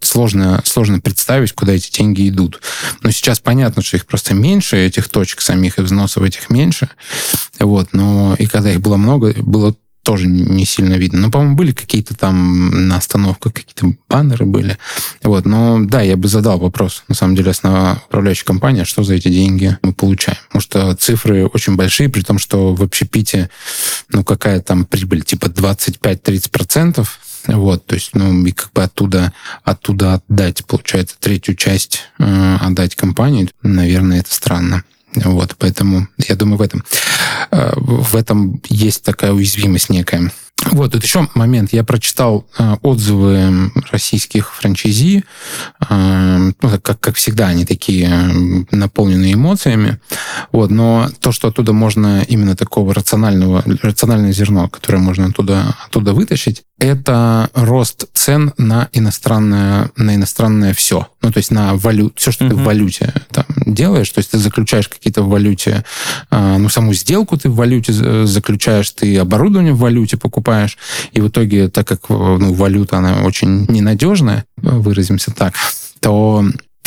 сложно, 0.00 0.62
сложно 0.64 1.00
представить, 1.00 1.52
куда 1.52 1.72
эти 1.72 1.90
деньги 1.90 2.28
идут. 2.28 2.60
Но 3.02 3.10
сейчас 3.10 3.40
понятно, 3.40 3.82
что 3.82 3.96
их 3.96 4.06
просто 4.06 4.34
меньше, 4.34 4.76
этих 4.76 5.08
точек 5.08 5.40
самих, 5.40 5.78
и 5.78 5.82
взносов 5.82 6.22
этих 6.22 6.50
меньше. 6.50 6.88
Вот, 7.58 7.92
но 7.92 8.34
и 8.38 8.46
когда 8.46 8.70
их 8.70 8.80
было 8.80 8.96
много, 8.96 9.34
было 9.36 9.74
тоже 10.08 10.26
не 10.26 10.64
сильно 10.64 10.94
видно. 10.94 11.20
Но, 11.20 11.30
по-моему, 11.30 11.54
были 11.54 11.72
какие-то 11.72 12.14
там 12.14 12.88
на 12.88 12.96
остановках 12.96 13.52
какие-то 13.52 13.94
баннеры 14.08 14.46
были. 14.46 14.78
Вот, 15.22 15.44
но 15.44 15.84
да, 15.84 16.00
я 16.00 16.16
бы 16.16 16.28
задал 16.28 16.58
вопрос, 16.58 17.04
на 17.08 17.14
самом 17.14 17.36
деле, 17.36 17.50
основная 17.50 18.00
управляющая 18.08 18.46
компания, 18.46 18.86
что 18.86 19.02
за 19.02 19.16
эти 19.16 19.28
деньги 19.28 19.76
мы 19.82 19.92
получаем. 19.92 20.38
Потому 20.46 20.62
что 20.62 20.96
цифры 20.96 21.44
очень 21.44 21.76
большие, 21.76 22.08
при 22.08 22.22
том, 22.22 22.38
что 22.38 22.72
в 22.72 22.82
общепите, 22.82 23.50
ну, 24.08 24.24
какая 24.24 24.62
там 24.62 24.86
прибыль, 24.86 25.24
типа 25.24 25.48
25-30%, 25.48 27.06
вот, 27.48 27.84
то 27.84 27.94
есть, 27.94 28.14
ну, 28.14 28.46
и 28.46 28.52
как 28.52 28.72
бы 28.72 28.84
оттуда, 28.84 29.34
оттуда 29.62 30.14
отдать, 30.14 30.64
получается, 30.64 31.16
третью 31.20 31.54
часть 31.54 32.04
э, 32.18 32.56
отдать 32.62 32.96
компании, 32.96 33.50
наверное, 33.62 34.20
это 34.20 34.32
странно. 34.32 34.84
Вот, 35.24 35.54
поэтому 35.58 36.08
я 36.28 36.34
думаю, 36.36 36.58
в 36.58 36.62
этом, 36.62 36.84
э, 37.50 37.72
в 37.76 38.16
этом 38.16 38.60
есть 38.68 39.02
такая 39.02 39.32
уязвимость 39.32 39.90
некая. 39.90 40.30
Вот, 40.72 40.90
тут 40.92 41.04
еще 41.04 41.28
момент. 41.34 41.72
Я 41.72 41.84
прочитал 41.84 42.44
э, 42.58 42.76
отзывы 42.82 43.70
российских 43.92 44.52
франчайзи. 44.54 45.24
Э, 45.88 46.50
ну, 46.60 46.70
как, 46.82 46.98
как 46.98 47.14
всегда, 47.16 47.46
они 47.46 47.64
такие 47.64 48.08
э, 48.08 48.76
наполненные 48.76 49.34
эмоциями. 49.34 50.00
Вот, 50.50 50.70
но 50.70 51.08
то, 51.20 51.30
что 51.30 51.48
оттуда 51.48 51.72
можно 51.72 52.22
именно 52.22 52.56
такого 52.56 52.92
рационального, 52.92 53.62
рациональное 53.82 54.32
зерно, 54.32 54.68
которое 54.68 54.98
можно 54.98 55.26
оттуда, 55.26 55.76
оттуда 55.86 56.12
вытащить, 56.12 56.64
это 56.80 57.50
рост 57.54 58.06
цен 58.12 58.52
на 58.58 58.88
иностранное, 58.92 59.90
на 59.96 60.16
иностранное 60.16 60.74
все. 60.74 61.06
Ну, 61.22 61.32
то 61.32 61.38
есть 61.38 61.50
на 61.52 61.74
валюту, 61.74 62.14
все, 62.16 62.32
что 62.32 62.48
ты 62.48 62.54
Мгм. 62.54 62.62
в 62.62 62.66
валюте 62.66 63.14
там 63.30 63.44
делаешь. 63.74 64.10
То 64.10 64.18
есть 64.18 64.30
ты 64.30 64.38
заключаешь 64.38 64.88
какие-то 64.88 65.22
в 65.22 65.28
валюте, 65.28 65.84
э, 66.30 66.56
ну, 66.58 66.68
саму 66.68 66.92
сделку 66.94 67.36
ты 67.36 67.48
в 67.48 67.56
валюте 67.56 67.92
за- 67.92 68.26
заключаешь, 68.26 68.90
ты 68.90 69.18
оборудование 69.18 69.72
в 69.72 69.78
валюте 69.78 70.16
покупаешь, 70.16 70.78
и 71.12 71.20
в 71.20 71.28
итоге, 71.28 71.68
так 71.68 71.86
как 71.86 72.00
э, 72.08 72.14
ну, 72.14 72.52
валюта, 72.52 72.98
она 72.98 73.22
очень 73.22 73.66
ненадежная, 73.68 74.44
выразимся 74.56 75.32
так, 75.32 75.54
то 76.00 76.44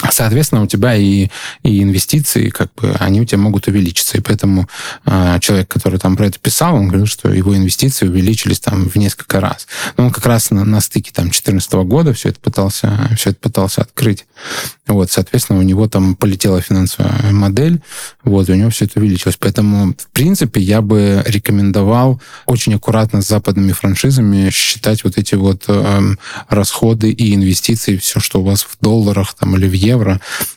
соответственно, 0.10 0.64
у 0.64 0.68
тебя 0.68 0.96
и, 0.96 1.28
и 1.64 1.84
инвестиции, 1.84 2.50
как 2.50 2.74
бы, 2.76 2.96
они 3.00 3.22
у 3.22 3.26
тебя 3.26 3.40
могут 3.40 3.68
увеличиться. 3.68 4.18
И 4.18 4.22
поэтому 4.22 4.68
э, 5.06 5.38
человек, 5.42 5.68
который 5.68 6.00
там 6.00 6.16
про 6.16 6.28
это 6.28 6.40
писал, 6.40 6.76
он 6.76 6.88
говорил, 6.88 7.06
что 7.06 7.32
его 7.32 7.56
инвестиции 7.56 8.08
увеличились 8.08 8.60
там 8.60 8.90
в 8.90 8.96
несколько 8.96 9.40
раз. 9.40 9.68
Но 9.98 10.06
он 10.06 10.12
как 10.12 10.26
раз 10.26 10.52
на, 10.52 10.66
на 10.66 10.82
стыке 10.82 11.12
там 11.14 11.26
2014 11.26 11.74
года 11.74 12.14
все 12.14 12.30
это 12.30 12.40
пытался, 12.40 13.10
все 13.16 13.32
это 13.32 13.40
пытался 13.40 13.82
открыть. 13.82 14.26
Вот, 14.88 15.12
соответственно, 15.12 15.60
у 15.60 15.62
него 15.64 15.88
там 15.88 16.16
полетела 16.16 16.62
финансовая 16.62 17.32
модель, 17.32 17.82
вот, 18.24 18.50
у 18.50 18.54
него 18.54 18.70
все 18.70 18.86
это 18.86 19.00
увеличилось. 19.00 19.38
Поэтому, 19.38 19.94
в 19.94 20.08
принципе, 20.12 20.60
я 20.60 20.82
бы 20.82 21.24
рекомендовал 21.26 22.22
очень 22.46 22.74
аккуратно 22.74 23.22
с 23.22 23.28
западными 23.28 23.72
франшизами 23.72 24.50
считать 24.50 25.04
вот 25.04 25.18
эти 25.18 25.36
вот 25.36 25.64
э, 25.68 26.02
расходы 26.50 27.12
и 27.12 27.34
инвестиции, 27.36 27.98
все, 27.98 28.20
что 28.20 28.42
у 28.42 28.44
вас 28.44 28.64
в 28.64 28.78
долларах 28.82 29.34
там 29.34 29.56
или 29.56 29.68
в 29.68 29.74
евро, 29.74 29.91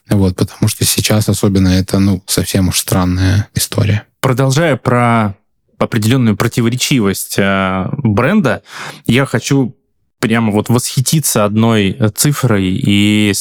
вот, 0.08 0.36
потому 0.36 0.68
что 0.68 0.84
сейчас 0.84 1.28
особенно 1.28 1.68
это, 1.68 1.98
ну, 1.98 2.22
совсем 2.26 2.68
уж 2.68 2.78
странная 2.78 3.48
история. 3.54 4.04
Продолжая 4.20 4.76
про 4.76 5.36
определенную 5.78 6.36
противоречивость 6.36 7.34
э, 7.38 7.86
бренда, 7.98 8.62
я 9.06 9.26
хочу 9.26 9.76
прямо 10.20 10.52
вот 10.52 10.68
восхититься 10.68 11.44
одной 11.44 11.98
цифрой 12.14 12.64
и 12.64 13.32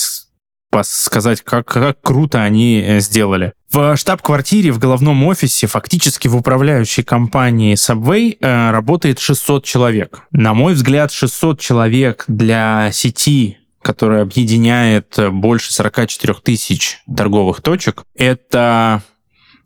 сказать, 0.81 1.41
как, 1.41 1.67
как 1.67 2.01
круто 2.01 2.41
они 2.41 2.81
э, 2.81 2.99
сделали. 2.99 3.53
В 3.71 3.95
штаб-квартире, 3.95 4.71
в 4.71 4.79
головном 4.79 5.23
офисе, 5.25 5.67
фактически 5.67 6.27
в 6.27 6.35
управляющей 6.35 7.03
компании 7.03 7.75
Subway 7.75 8.37
э, 8.39 8.71
работает 8.71 9.19
600 9.19 9.63
человек. 9.63 10.23
На 10.31 10.53
мой 10.53 10.73
взгляд, 10.73 11.11
600 11.11 11.59
человек 11.59 12.25
для 12.27 12.89
сети 12.91 13.59
которая 13.83 14.23
объединяет 14.23 15.19
больше 15.31 15.71
44 15.71 16.35
тысяч 16.41 17.03
торговых 17.15 17.61
точек, 17.61 18.03
это, 18.15 19.03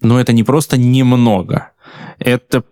ну, 0.01 0.17
это 0.17 0.34
не 0.34 0.43
просто 0.43 0.77
немного, 0.77 1.71
это, 2.19 2.63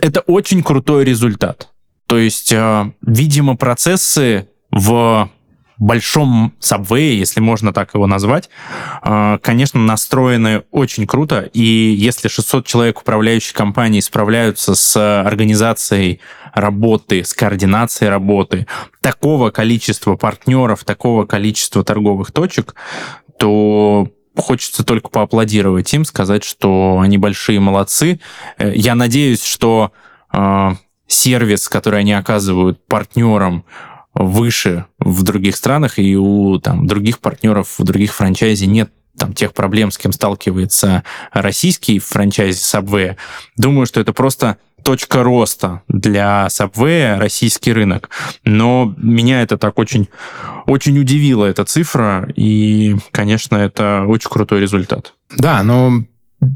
это 0.00 0.20
очень 0.20 0.62
крутой 0.62 1.04
результат. 1.04 1.68
То 2.06 2.18
есть, 2.18 2.52
э, 2.52 2.92
видимо, 3.02 3.56
процессы 3.56 4.48
в 4.70 5.30
большом 5.78 6.54
Subway, 6.60 7.14
если 7.14 7.40
можно 7.40 7.72
так 7.72 7.94
его 7.94 8.06
назвать, 8.06 8.48
э, 9.04 9.38
конечно, 9.42 9.78
настроены 9.78 10.62
очень 10.70 11.06
круто. 11.06 11.48
И 11.52 11.62
если 11.62 12.28
600 12.28 12.66
человек 12.66 13.00
управляющей 13.00 13.54
компании 13.54 14.00
справляются 14.00 14.74
с 14.74 15.20
организацией 15.20 16.20
работы, 16.54 17.24
с 17.24 17.34
координацией 17.34 18.10
работы, 18.10 18.66
такого 19.00 19.50
количества 19.50 20.16
партнеров, 20.16 20.84
такого 20.84 21.26
количества 21.26 21.84
торговых 21.84 22.32
точек, 22.32 22.74
то 23.38 24.08
хочется 24.36 24.84
только 24.84 25.08
поаплодировать 25.08 25.92
им, 25.94 26.04
сказать, 26.04 26.44
что 26.44 26.98
они 27.00 27.18
большие 27.18 27.60
молодцы. 27.60 28.20
Э, 28.58 28.72
я 28.74 28.94
надеюсь, 28.94 29.42
что 29.44 29.92
э, 30.32 30.70
сервис, 31.06 31.68
который 31.68 32.00
они 32.00 32.12
оказывают 32.12 32.84
партнерам, 32.86 33.64
выше 34.14 34.86
в 34.98 35.22
других 35.22 35.56
странах, 35.56 35.98
и 35.98 36.16
у 36.16 36.58
там, 36.58 36.86
других 36.86 37.20
партнеров, 37.20 37.76
у 37.78 37.84
других 37.84 38.12
франчайзи 38.14 38.64
нет 38.64 38.90
там, 39.16 39.32
тех 39.32 39.52
проблем, 39.52 39.90
с 39.90 39.98
кем 39.98 40.12
сталкивается 40.12 41.04
российский 41.32 41.98
франчайзи 41.98 42.58
Subway. 42.58 43.16
Думаю, 43.56 43.86
что 43.86 44.00
это 44.00 44.12
просто 44.12 44.58
точка 44.88 45.22
роста 45.22 45.82
для 45.88 46.46
Subway, 46.46 47.18
российский 47.18 47.74
рынок. 47.74 48.08
Но 48.44 48.94
меня 48.96 49.42
это 49.42 49.58
так 49.58 49.78
очень, 49.78 50.08
очень 50.64 50.98
удивило, 50.98 51.44
эта 51.44 51.66
цифра, 51.66 52.26
и, 52.34 52.96
конечно, 53.10 53.56
это 53.56 54.06
очень 54.08 54.30
крутой 54.30 54.60
результат. 54.60 55.12
Да, 55.36 55.62
но 55.62 56.04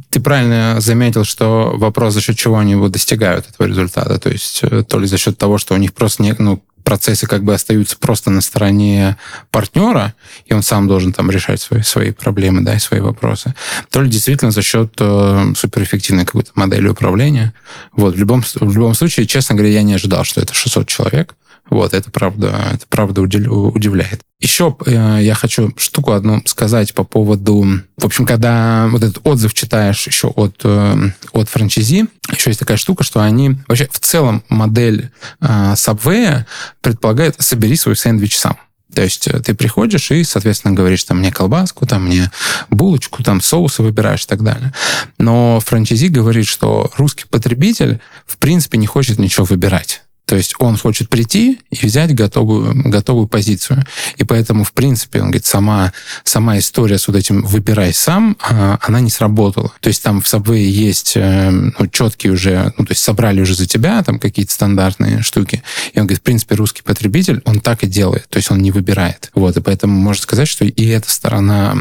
ты 0.08 0.18
правильно 0.20 0.76
заметил, 0.80 1.24
что 1.24 1.72
вопрос, 1.74 2.14
за 2.14 2.22
счет 2.22 2.38
чего 2.38 2.56
они 2.56 2.72
его 2.72 2.88
достигают, 2.88 3.50
этого 3.50 3.66
результата. 3.68 4.18
То 4.18 4.30
есть 4.30 4.60
э, 4.62 4.82
то 4.82 4.98
ли 4.98 5.06
за 5.06 5.18
счет 5.18 5.36
того, 5.36 5.58
что 5.58 5.74
у 5.74 5.76
них 5.76 5.92
просто 5.92 6.22
не, 6.22 6.34
ну, 6.38 6.62
процессы 6.84 7.26
как 7.26 7.42
бы 7.42 7.54
остаются 7.54 7.96
просто 7.96 8.30
на 8.30 8.40
стороне 8.40 9.16
партнера, 9.50 10.14
и 10.46 10.54
он 10.54 10.62
сам 10.62 10.88
должен 10.88 11.12
там 11.12 11.30
решать 11.30 11.60
свои, 11.60 11.82
свои 11.82 12.12
проблемы, 12.12 12.62
да, 12.62 12.74
и 12.74 12.78
свои 12.78 13.00
вопросы, 13.00 13.54
то 13.90 14.02
ли 14.02 14.08
действительно 14.08 14.50
за 14.50 14.62
счет 14.62 14.94
э, 14.98 15.52
суперэффективной 15.56 16.24
какой-то 16.24 16.52
модели 16.54 16.88
управления. 16.88 17.52
Вот, 17.92 18.14
в 18.14 18.18
любом, 18.18 18.42
в 18.42 18.76
любом 18.76 18.94
случае, 18.94 19.26
честно 19.26 19.54
говоря, 19.54 19.72
я 19.72 19.82
не 19.82 19.94
ожидал, 19.94 20.24
что 20.24 20.40
это 20.40 20.54
600 20.54 20.88
человек. 20.88 21.34
Вот, 21.72 21.94
это 21.94 22.10
правда, 22.10 22.54
это 22.74 22.84
правда 22.86 23.22
удивляет. 23.22 24.20
Еще 24.40 24.76
э, 24.84 25.20
я 25.22 25.34
хочу 25.34 25.72
штуку 25.78 26.12
одну 26.12 26.42
сказать 26.44 26.92
по 26.92 27.02
поводу... 27.02 27.64
В 27.96 28.04
общем, 28.04 28.26
когда 28.26 28.88
вот 28.90 29.02
этот 29.02 29.26
отзыв 29.26 29.54
читаешь 29.54 30.06
еще 30.06 30.28
от, 30.28 30.60
э, 30.64 31.10
от 31.32 31.48
франчайзи, 31.48 32.08
еще 32.30 32.50
есть 32.50 32.60
такая 32.60 32.76
штука, 32.76 33.04
что 33.04 33.22
они... 33.22 33.56
Вообще, 33.68 33.88
в 33.90 34.00
целом, 34.00 34.44
модель 34.50 35.12
э, 35.40 35.46
Subway 35.72 36.44
предполагает 36.82 37.36
«собери 37.38 37.76
свой 37.76 37.96
сэндвич 37.96 38.36
сам». 38.36 38.58
То 38.94 39.00
есть 39.00 39.26
э, 39.28 39.40
ты 39.40 39.54
приходишь 39.54 40.10
и, 40.10 40.24
соответственно, 40.24 40.74
говоришь, 40.74 41.04
там, 41.04 41.20
мне 41.20 41.32
колбаску, 41.32 41.86
там, 41.86 42.04
мне 42.04 42.30
булочку, 42.68 43.22
там, 43.22 43.40
соусы 43.40 43.82
выбираешь 43.82 44.24
и 44.24 44.26
так 44.26 44.42
далее. 44.42 44.74
Но 45.16 45.58
франчайзи 45.60 46.08
говорит, 46.08 46.46
что 46.46 46.90
русский 46.98 47.24
потребитель, 47.24 47.98
в 48.26 48.36
принципе, 48.36 48.76
не 48.76 48.86
хочет 48.86 49.18
ничего 49.18 49.46
выбирать. 49.46 50.02
То 50.24 50.36
есть 50.36 50.54
он 50.58 50.76
хочет 50.76 51.08
прийти 51.08 51.60
и 51.70 51.86
взять 51.86 52.14
готовую, 52.14 52.74
готовую 52.88 53.26
позицию. 53.26 53.84
И 54.16 54.24
поэтому, 54.24 54.64
в 54.64 54.72
принципе, 54.72 55.20
он 55.20 55.26
говорит, 55.26 55.44
сама, 55.44 55.92
сама 56.24 56.58
история 56.58 56.98
с 56.98 57.08
вот 57.08 57.16
этим 57.16 57.42
«выбирай 57.42 57.92
сам», 57.92 58.36
а, 58.40 58.78
она 58.80 59.00
не 59.00 59.10
сработала. 59.10 59.72
То 59.80 59.88
есть 59.88 60.02
там 60.02 60.22
в 60.22 60.24
Subway 60.24 60.62
есть 60.62 61.12
э, 61.16 61.50
ну, 61.50 61.86
четкие 61.88 62.32
уже, 62.32 62.72
ну, 62.78 62.86
то 62.86 62.92
есть 62.92 63.02
собрали 63.02 63.40
уже 63.40 63.54
за 63.54 63.66
тебя 63.66 64.02
там 64.02 64.18
какие-то 64.18 64.52
стандартные 64.52 65.22
штуки. 65.22 65.62
И 65.92 65.98
он 65.98 66.06
говорит, 66.06 66.20
в 66.20 66.22
принципе, 66.22 66.54
русский 66.54 66.82
потребитель, 66.82 67.42
он 67.44 67.60
так 67.60 67.82
и 67.82 67.86
делает. 67.86 68.26
То 68.30 68.38
есть 68.38 68.50
он 68.50 68.62
не 68.62 68.70
выбирает. 68.70 69.30
Вот, 69.34 69.56
и 69.56 69.60
поэтому 69.60 69.98
можно 70.00 70.22
сказать, 70.22 70.48
что 70.48 70.64
и 70.64 70.86
эта 70.86 71.10
сторона, 71.10 71.74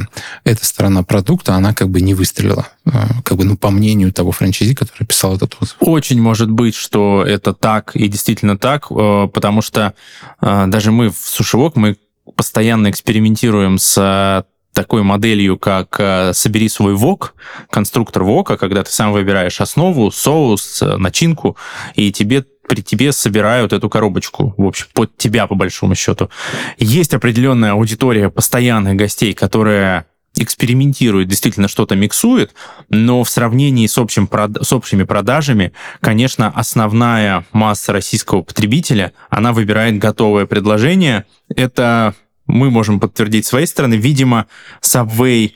эта 0.43 0.65
сторона 0.65 1.03
продукта, 1.03 1.53
она 1.53 1.73
как 1.73 1.89
бы 1.89 2.01
не 2.01 2.15
выстрелила. 2.15 2.67
Э, 2.85 2.91
как 3.23 3.37
бы, 3.37 3.45
ну, 3.45 3.55
по 3.55 3.69
мнению 3.69 4.11
того 4.11 4.31
франчайзи, 4.33 4.73
который 4.73 5.05
писал 5.05 5.37
этот 5.37 5.55
отзыв. 5.61 5.77
Очень 5.79 6.21
может 6.21 6.49
быть, 6.49 6.75
что 6.75 7.23
это 7.25 7.53
так 7.53 7.95
и 7.95 8.09
действительно 8.09 8.30
так, 8.35 8.87
э, 8.91 9.27
потому 9.33 9.61
что 9.61 9.93
э, 10.41 10.65
даже 10.67 10.91
мы 10.91 11.09
в 11.09 11.17
Сушевок, 11.17 11.75
мы 11.75 11.97
постоянно 12.35 12.89
экспериментируем 12.89 13.77
с 13.77 14.45
такой 14.73 15.03
моделью, 15.03 15.59
как 15.59 15.99
«собери 16.33 16.69
свой 16.69 16.95
вок», 16.95 17.35
конструктор 17.69 18.23
вока, 18.23 18.55
когда 18.55 18.83
ты 18.83 18.89
сам 18.89 19.11
выбираешь 19.11 19.59
основу, 19.59 20.11
соус, 20.11 20.81
начинку, 20.97 21.57
и 21.95 22.09
тебе 22.13 22.45
при 22.71 22.81
тебе 22.81 23.11
собирают 23.11 23.73
эту 23.73 23.89
коробочку, 23.89 24.53
в 24.55 24.65
общем, 24.65 24.85
под 24.93 25.17
тебя, 25.17 25.45
по 25.45 25.55
большому 25.55 25.93
счету. 25.93 26.29
Есть 26.77 27.13
определенная 27.13 27.73
аудитория 27.73 28.29
постоянных 28.29 28.95
гостей, 28.95 29.33
которая 29.33 30.05
экспериментирует, 30.37 31.27
действительно 31.27 31.67
что-то 31.67 31.95
миксует, 31.95 32.53
но 32.89 33.23
в 33.23 33.29
сравнении 33.29 33.87
с, 33.87 33.97
общим, 33.97 34.29
с 34.61 34.73
общими 34.73 35.03
продажами, 35.03 35.73
конечно, 35.99 36.47
основная 36.47 37.45
масса 37.51 37.93
российского 37.93 38.41
потребителя, 38.41 39.13
она 39.29 39.53
выбирает 39.53 39.97
готовое 39.97 40.45
предложение. 40.45 41.25
Это 41.53 42.15
мы 42.47 42.69
можем 42.69 42.99
подтвердить 42.99 43.45
своей 43.45 43.67
стороны. 43.67 43.95
Видимо, 43.95 44.47
Subway 44.81 45.53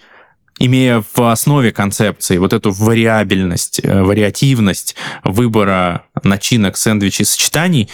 имея 0.59 1.03
в 1.13 1.31
основе 1.31 1.71
концепции 1.71 2.38
вот 2.38 2.53
эту 2.53 2.71
вариабельность, 2.71 3.81
э, 3.83 4.01
вариативность 4.03 4.95
выбора 5.23 6.05
начинок, 6.23 6.77
сэндвичей, 6.77 7.25
сочетаний, 7.25 7.89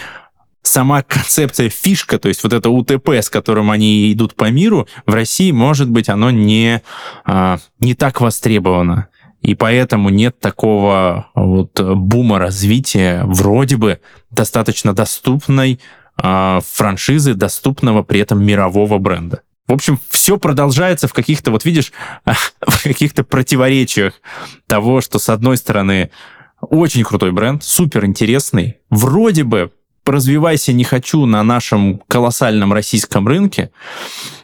сама 0.62 1.02
концепция 1.04 1.70
фишка, 1.70 2.20
то 2.20 2.28
есть 2.28 2.44
вот 2.44 2.54
это 2.54 2.70
УТП, 2.70 3.10
с 3.10 3.30
которым 3.30 3.72
они 3.72 4.12
идут 4.12 4.36
по 4.36 4.50
миру, 4.50 4.88
в 5.06 5.14
России, 5.14 5.52
может 5.52 5.90
быть, 5.90 6.10
оно 6.10 6.32
не, 6.32 6.82
а, 7.26 7.60
не 7.80 7.96
так 7.96 8.22
востребовано. 8.22 9.08
И 9.42 9.56
поэтому 9.56 10.10
нет 10.10 10.40
такого 10.40 11.28
вот 11.34 11.80
бума 11.82 12.38
развития 12.38 13.24
вроде 13.26 13.76
бы 13.76 14.00
достаточно 14.30 14.94
доступной 14.94 15.80
э, 16.22 16.60
франшизы, 16.64 17.34
доступного 17.34 18.04
при 18.04 18.20
этом 18.20 18.46
мирового 18.46 19.00
бренда. 19.00 19.42
В 19.68 19.74
общем, 19.74 20.00
все 20.10 20.38
продолжается 20.38 21.08
в 21.08 21.14
каких-то, 21.14 21.50
вот 21.50 21.66
видишь, 21.66 21.92
в 22.26 22.84
каких-то 22.84 23.24
противоречиях 23.24 24.14
того, 24.68 25.02
что 25.02 25.18
с 25.18 25.28
одной 25.28 25.58
стороны 25.58 26.12
очень 26.62 27.04
крутой 27.04 27.32
бренд, 27.32 27.64
супер 27.64 28.06
интересный, 28.06 28.78
вроде 28.92 29.44
бы 29.44 29.72
развивайся 30.06 30.74
не 30.74 30.84
хочу 30.84 31.26
на 31.26 31.44
нашем 31.44 32.02
колоссальном 32.08 32.74
российском 32.74 33.28
рынке, 33.28 33.72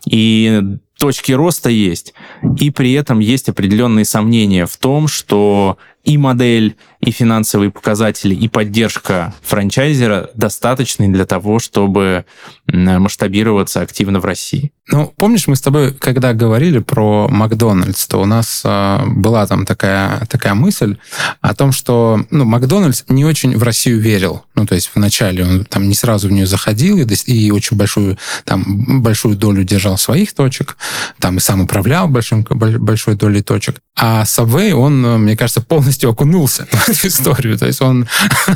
и 0.09 0.61
точки 0.97 1.31
роста 1.31 1.69
есть, 1.69 2.13
и 2.59 2.71
при 2.71 2.93
этом 2.93 3.19
есть 3.19 3.49
определенные 3.49 4.05
сомнения 4.05 4.65
в 4.65 4.77
том, 4.77 5.07
что 5.07 5.77
и 6.03 6.17
модель, 6.17 6.77
и 7.07 7.11
финансовые 7.11 7.71
показатели, 7.71 8.35
и 8.35 8.49
поддержка 8.49 9.33
франчайзера 9.41 10.29
достаточны 10.33 11.07
для 11.07 11.25
того, 11.25 11.59
чтобы 11.59 12.25
масштабироваться 12.67 13.79
активно 13.79 14.19
в 14.19 14.25
России. 14.25 14.73
Ну, 14.89 15.13
помнишь, 15.17 15.47
мы 15.47 15.55
с 15.57 15.61
тобой, 15.61 15.93
когда 15.93 16.33
говорили 16.33 16.79
про 16.79 17.27
Макдональдс, 17.27 18.07
то 18.07 18.21
у 18.21 18.25
нас 18.25 18.61
э, 18.63 18.99
была 19.05 19.45
там 19.45 19.65
такая, 19.65 20.25
такая 20.27 20.53
мысль 20.53 20.95
о 21.41 21.53
том, 21.53 21.73
что 21.73 22.25
ну, 22.29 22.45
Макдональдс 22.45 23.03
не 23.09 23.25
очень 23.25 23.57
в 23.57 23.63
Россию 23.63 23.99
верил. 23.99 24.45
Ну, 24.55 24.65
то 24.65 24.75
есть 24.75 24.91
вначале 24.95 25.43
он 25.43 25.65
там 25.65 25.89
не 25.89 25.93
сразу 25.93 26.29
в 26.29 26.31
нее 26.31 26.47
заходил 26.47 26.97
и, 26.97 27.05
и 27.25 27.51
очень 27.51 27.75
большую, 27.75 28.17
там, 28.45 29.01
большую 29.01 29.35
долю 29.35 29.65
держал 29.65 29.97
своих 29.97 30.33
точек, 30.33 30.77
там 31.19 31.37
и 31.37 31.41
сам 31.41 31.61
управлял 31.61 32.07
большим, 32.07 32.43
большой 32.49 33.15
долей 33.15 33.41
точек. 33.41 33.81
А 33.97 34.23
Subway, 34.23 34.71
он, 34.71 35.01
мне 35.21 35.35
кажется, 35.35 35.59
полностью 35.59 36.11
окунулся 36.11 36.65
в 36.97 37.05
историю. 37.05 37.57
То 37.57 37.67
есть 37.67 37.81
он, 37.81 38.07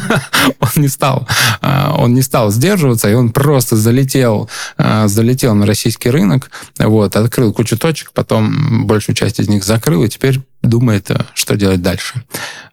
он, 0.60 0.70
не 0.76 0.88
стал, 0.88 1.28
э, 1.62 1.90
он 1.98 2.14
не 2.14 2.22
стал 2.22 2.52
сдерживаться, 2.52 3.10
и 3.10 3.14
он 3.14 3.32
просто 3.32 3.76
залетел, 3.76 4.50
э, 4.78 5.08
залетел 5.08 5.56
на 5.56 5.66
российский 5.66 6.10
рынок, 6.10 6.52
вот, 6.78 7.16
открыл 7.16 7.54
кучу 7.54 7.78
точек, 7.78 8.12
потом 8.14 8.86
большую 8.88 9.16
часть 9.16 9.40
из 9.40 9.48
них 9.48 9.64
закрыл, 9.64 10.04
и 10.04 10.10
теперь 10.10 10.42
думает, 10.62 11.10
э, 11.12 11.26
что 11.34 11.56
делать 11.56 11.82
дальше. 11.82 12.24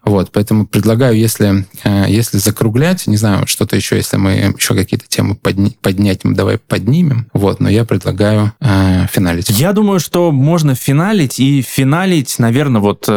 Вот, 0.03 0.31
поэтому 0.31 0.65
предлагаю, 0.65 1.17
если, 1.17 1.67
если 2.07 2.37
закруглять, 2.37 3.05
не 3.05 3.17
знаю, 3.17 3.45
что-то 3.47 3.75
еще, 3.75 3.97
если 3.97 4.17
мы 4.17 4.31
еще 4.57 4.73
какие-то 4.73 5.07
темы 5.07 5.35
подни, 5.35 5.77
поднять, 5.81 6.23
мы 6.23 6.33
давай 6.33 6.57
поднимем, 6.57 7.29
вот, 7.33 7.59
но 7.59 7.69
я 7.69 7.85
предлагаю 7.85 8.53
э, 8.59 9.07
финалить. 9.11 9.49
Я 9.49 9.73
думаю, 9.73 9.99
что 9.99 10.31
можно 10.31 10.73
финалить, 10.75 11.39
и 11.39 11.61
финалить, 11.61 12.39
наверное, 12.39 12.81
вот 12.81 13.07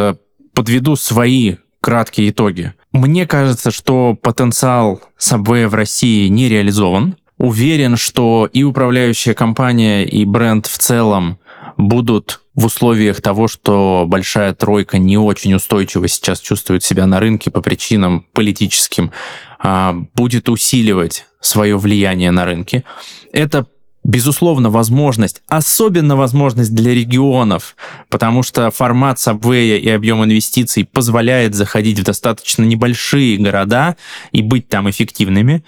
подведу 0.53 0.95
свои 0.95 1.55
краткие 1.83 2.29
итоги. 2.29 2.73
Мне 2.93 3.27
кажется, 3.27 3.69
что 3.69 4.15
потенциал 4.15 5.01
Subway 5.19 5.67
в 5.67 5.73
России 5.73 6.29
не 6.29 6.47
реализован 6.47 7.17
уверен, 7.37 7.97
что 7.97 8.49
и 8.51 8.63
управляющая 8.63 9.33
компания, 9.33 10.05
и 10.05 10.23
бренд 10.23 10.65
в 10.65 10.77
целом 10.77 11.39
будут 11.75 12.41
в 12.55 12.65
условиях 12.65 13.21
того, 13.21 13.49
что 13.49 14.05
большая 14.07 14.53
тройка 14.53 14.97
не 14.97 15.17
очень 15.17 15.53
устойчиво 15.55 16.07
сейчас 16.07 16.39
чувствует 16.39 16.83
себя 16.83 17.05
на 17.05 17.19
рынке 17.19 17.51
по 17.51 17.61
причинам 17.61 18.25
политическим, 18.31 19.11
а, 19.59 19.93
будет 20.15 20.47
усиливать 20.47 21.25
свое 21.41 21.77
влияние 21.77 22.31
на 22.31 22.45
рынке. 22.45 22.85
Это 23.33 23.65
безусловно, 24.03 24.69
возможность, 24.69 25.41
особенно 25.47 26.15
возможность 26.15 26.75
для 26.75 26.93
регионов, 26.93 27.75
потому 28.09 28.43
что 28.43 28.69
формат 28.71 29.17
Subway 29.17 29.77
и 29.79 29.89
объем 29.89 30.23
инвестиций 30.23 30.85
позволяет 30.85 31.55
заходить 31.55 31.99
в 31.99 32.03
достаточно 32.03 32.63
небольшие 32.63 33.37
города 33.37 33.95
и 34.31 34.41
быть 34.41 34.67
там 34.67 34.89
эффективными. 34.89 35.63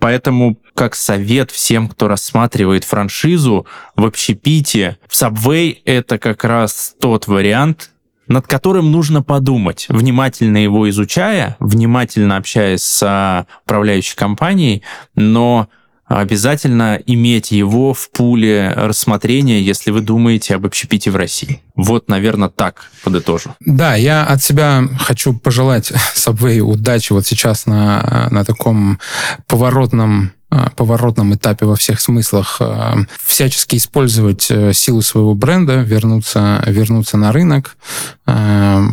Поэтому, 0.00 0.58
как 0.74 0.94
совет 0.94 1.50
всем, 1.50 1.88
кто 1.88 2.08
рассматривает 2.08 2.84
франшизу 2.84 3.66
в 3.94 4.04
общепите, 4.04 4.98
в 5.08 5.14
Subway 5.14 5.78
это 5.84 6.18
как 6.18 6.44
раз 6.44 6.94
тот 7.00 7.28
вариант, 7.28 7.90
над 8.26 8.48
которым 8.48 8.90
нужно 8.90 9.22
подумать, 9.22 9.86
внимательно 9.88 10.56
его 10.56 10.88
изучая, 10.90 11.56
внимательно 11.60 12.36
общаясь 12.36 12.82
с 12.82 13.46
управляющей 13.64 14.16
компанией, 14.16 14.82
но 15.14 15.68
обязательно 16.06 17.00
иметь 17.06 17.50
его 17.50 17.92
в 17.92 18.10
пуле 18.10 18.72
рассмотрения, 18.76 19.60
если 19.60 19.90
вы 19.90 20.00
думаете 20.00 20.54
об 20.54 20.66
общепите 20.66 21.10
в 21.10 21.16
России. 21.16 21.62
Вот, 21.74 22.08
наверное, 22.08 22.48
так 22.48 22.90
подытожу. 23.02 23.54
Да, 23.60 23.96
я 23.96 24.24
от 24.24 24.42
себя 24.42 24.84
хочу 24.98 25.34
пожелать 25.34 25.92
Subway 26.14 26.60
удачи 26.60 27.12
вот 27.12 27.26
сейчас 27.26 27.66
на, 27.66 28.28
на 28.30 28.44
таком 28.44 28.98
поворотном 29.48 30.32
поворотном 30.76 31.34
этапе 31.34 31.66
во 31.66 31.76
всех 31.76 32.00
смыслах 32.00 32.56
э, 32.60 32.94
всячески 33.24 33.76
использовать 33.76 34.46
э, 34.50 34.72
силу 34.72 35.02
своего 35.02 35.34
бренда, 35.34 35.76
вернуться, 35.76 36.62
вернуться 36.66 37.16
на 37.16 37.32
рынок, 37.32 37.76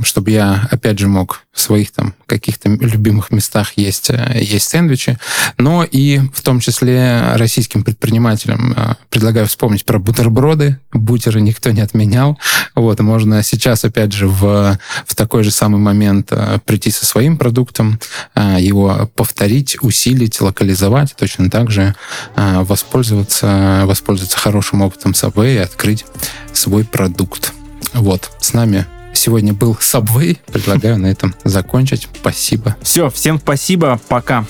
чтобы 0.04 0.30
я, 0.30 0.68
опять 0.70 1.00
же, 1.00 1.08
мог 1.08 1.42
в 1.52 1.60
своих 1.60 1.92
там 1.92 2.14
каких-то 2.28 2.70
любимых 2.70 3.32
местах 3.32 3.74
есть, 3.78 4.12
есть 4.36 4.70
сэндвичи, 4.70 5.18
но 5.58 5.84
и 5.84 6.20
в 6.36 6.42
том 6.42 6.60
числе 6.60 7.34
российским 7.34 7.84
предпринимателям 7.84 8.76
предлагаю 9.10 9.48
вспомнить 9.48 9.86
про 9.86 9.98
бутерброды. 9.98 10.78
Бутеры 10.92 11.42
никто 11.42 11.72
не 11.72 11.82
отменял. 11.82 12.38
Вот, 12.76 13.00
можно 13.00 13.42
сейчас, 13.42 13.84
опять 13.86 14.14
же, 14.14 14.28
в, 14.28 14.78
в 15.08 15.16
такой 15.16 15.44
же 15.44 15.50
самый 15.50 15.80
момент 15.80 16.32
прийти 16.66 16.92
со 16.92 17.08
своим 17.08 17.38
продуктом, 17.38 18.00
его 18.36 19.10
повторить, 19.16 19.78
усилить, 19.82 20.42
локализовать, 20.42 21.16
точно 21.18 21.50
также 21.54 21.94
а, 22.36 22.64
воспользоваться, 22.64 23.84
воспользоваться 23.86 24.40
хорошим 24.40 24.82
опытом 24.82 25.12
Subway 25.12 25.54
и 25.54 25.58
открыть 25.58 26.04
свой 26.52 26.84
продукт. 26.84 27.54
Вот, 27.94 28.32
с 28.40 28.54
нами 28.54 28.88
сегодня 29.14 29.54
был 29.54 29.78
Subway. 29.80 30.40
Предлагаю 30.52 30.98
на 30.98 31.06
этом 31.06 31.36
закончить. 31.44 32.10
Спасибо. 32.20 32.76
Все, 32.82 33.12
всем 33.12 33.38
спасибо. 33.38 34.02
Пока. 34.08 34.46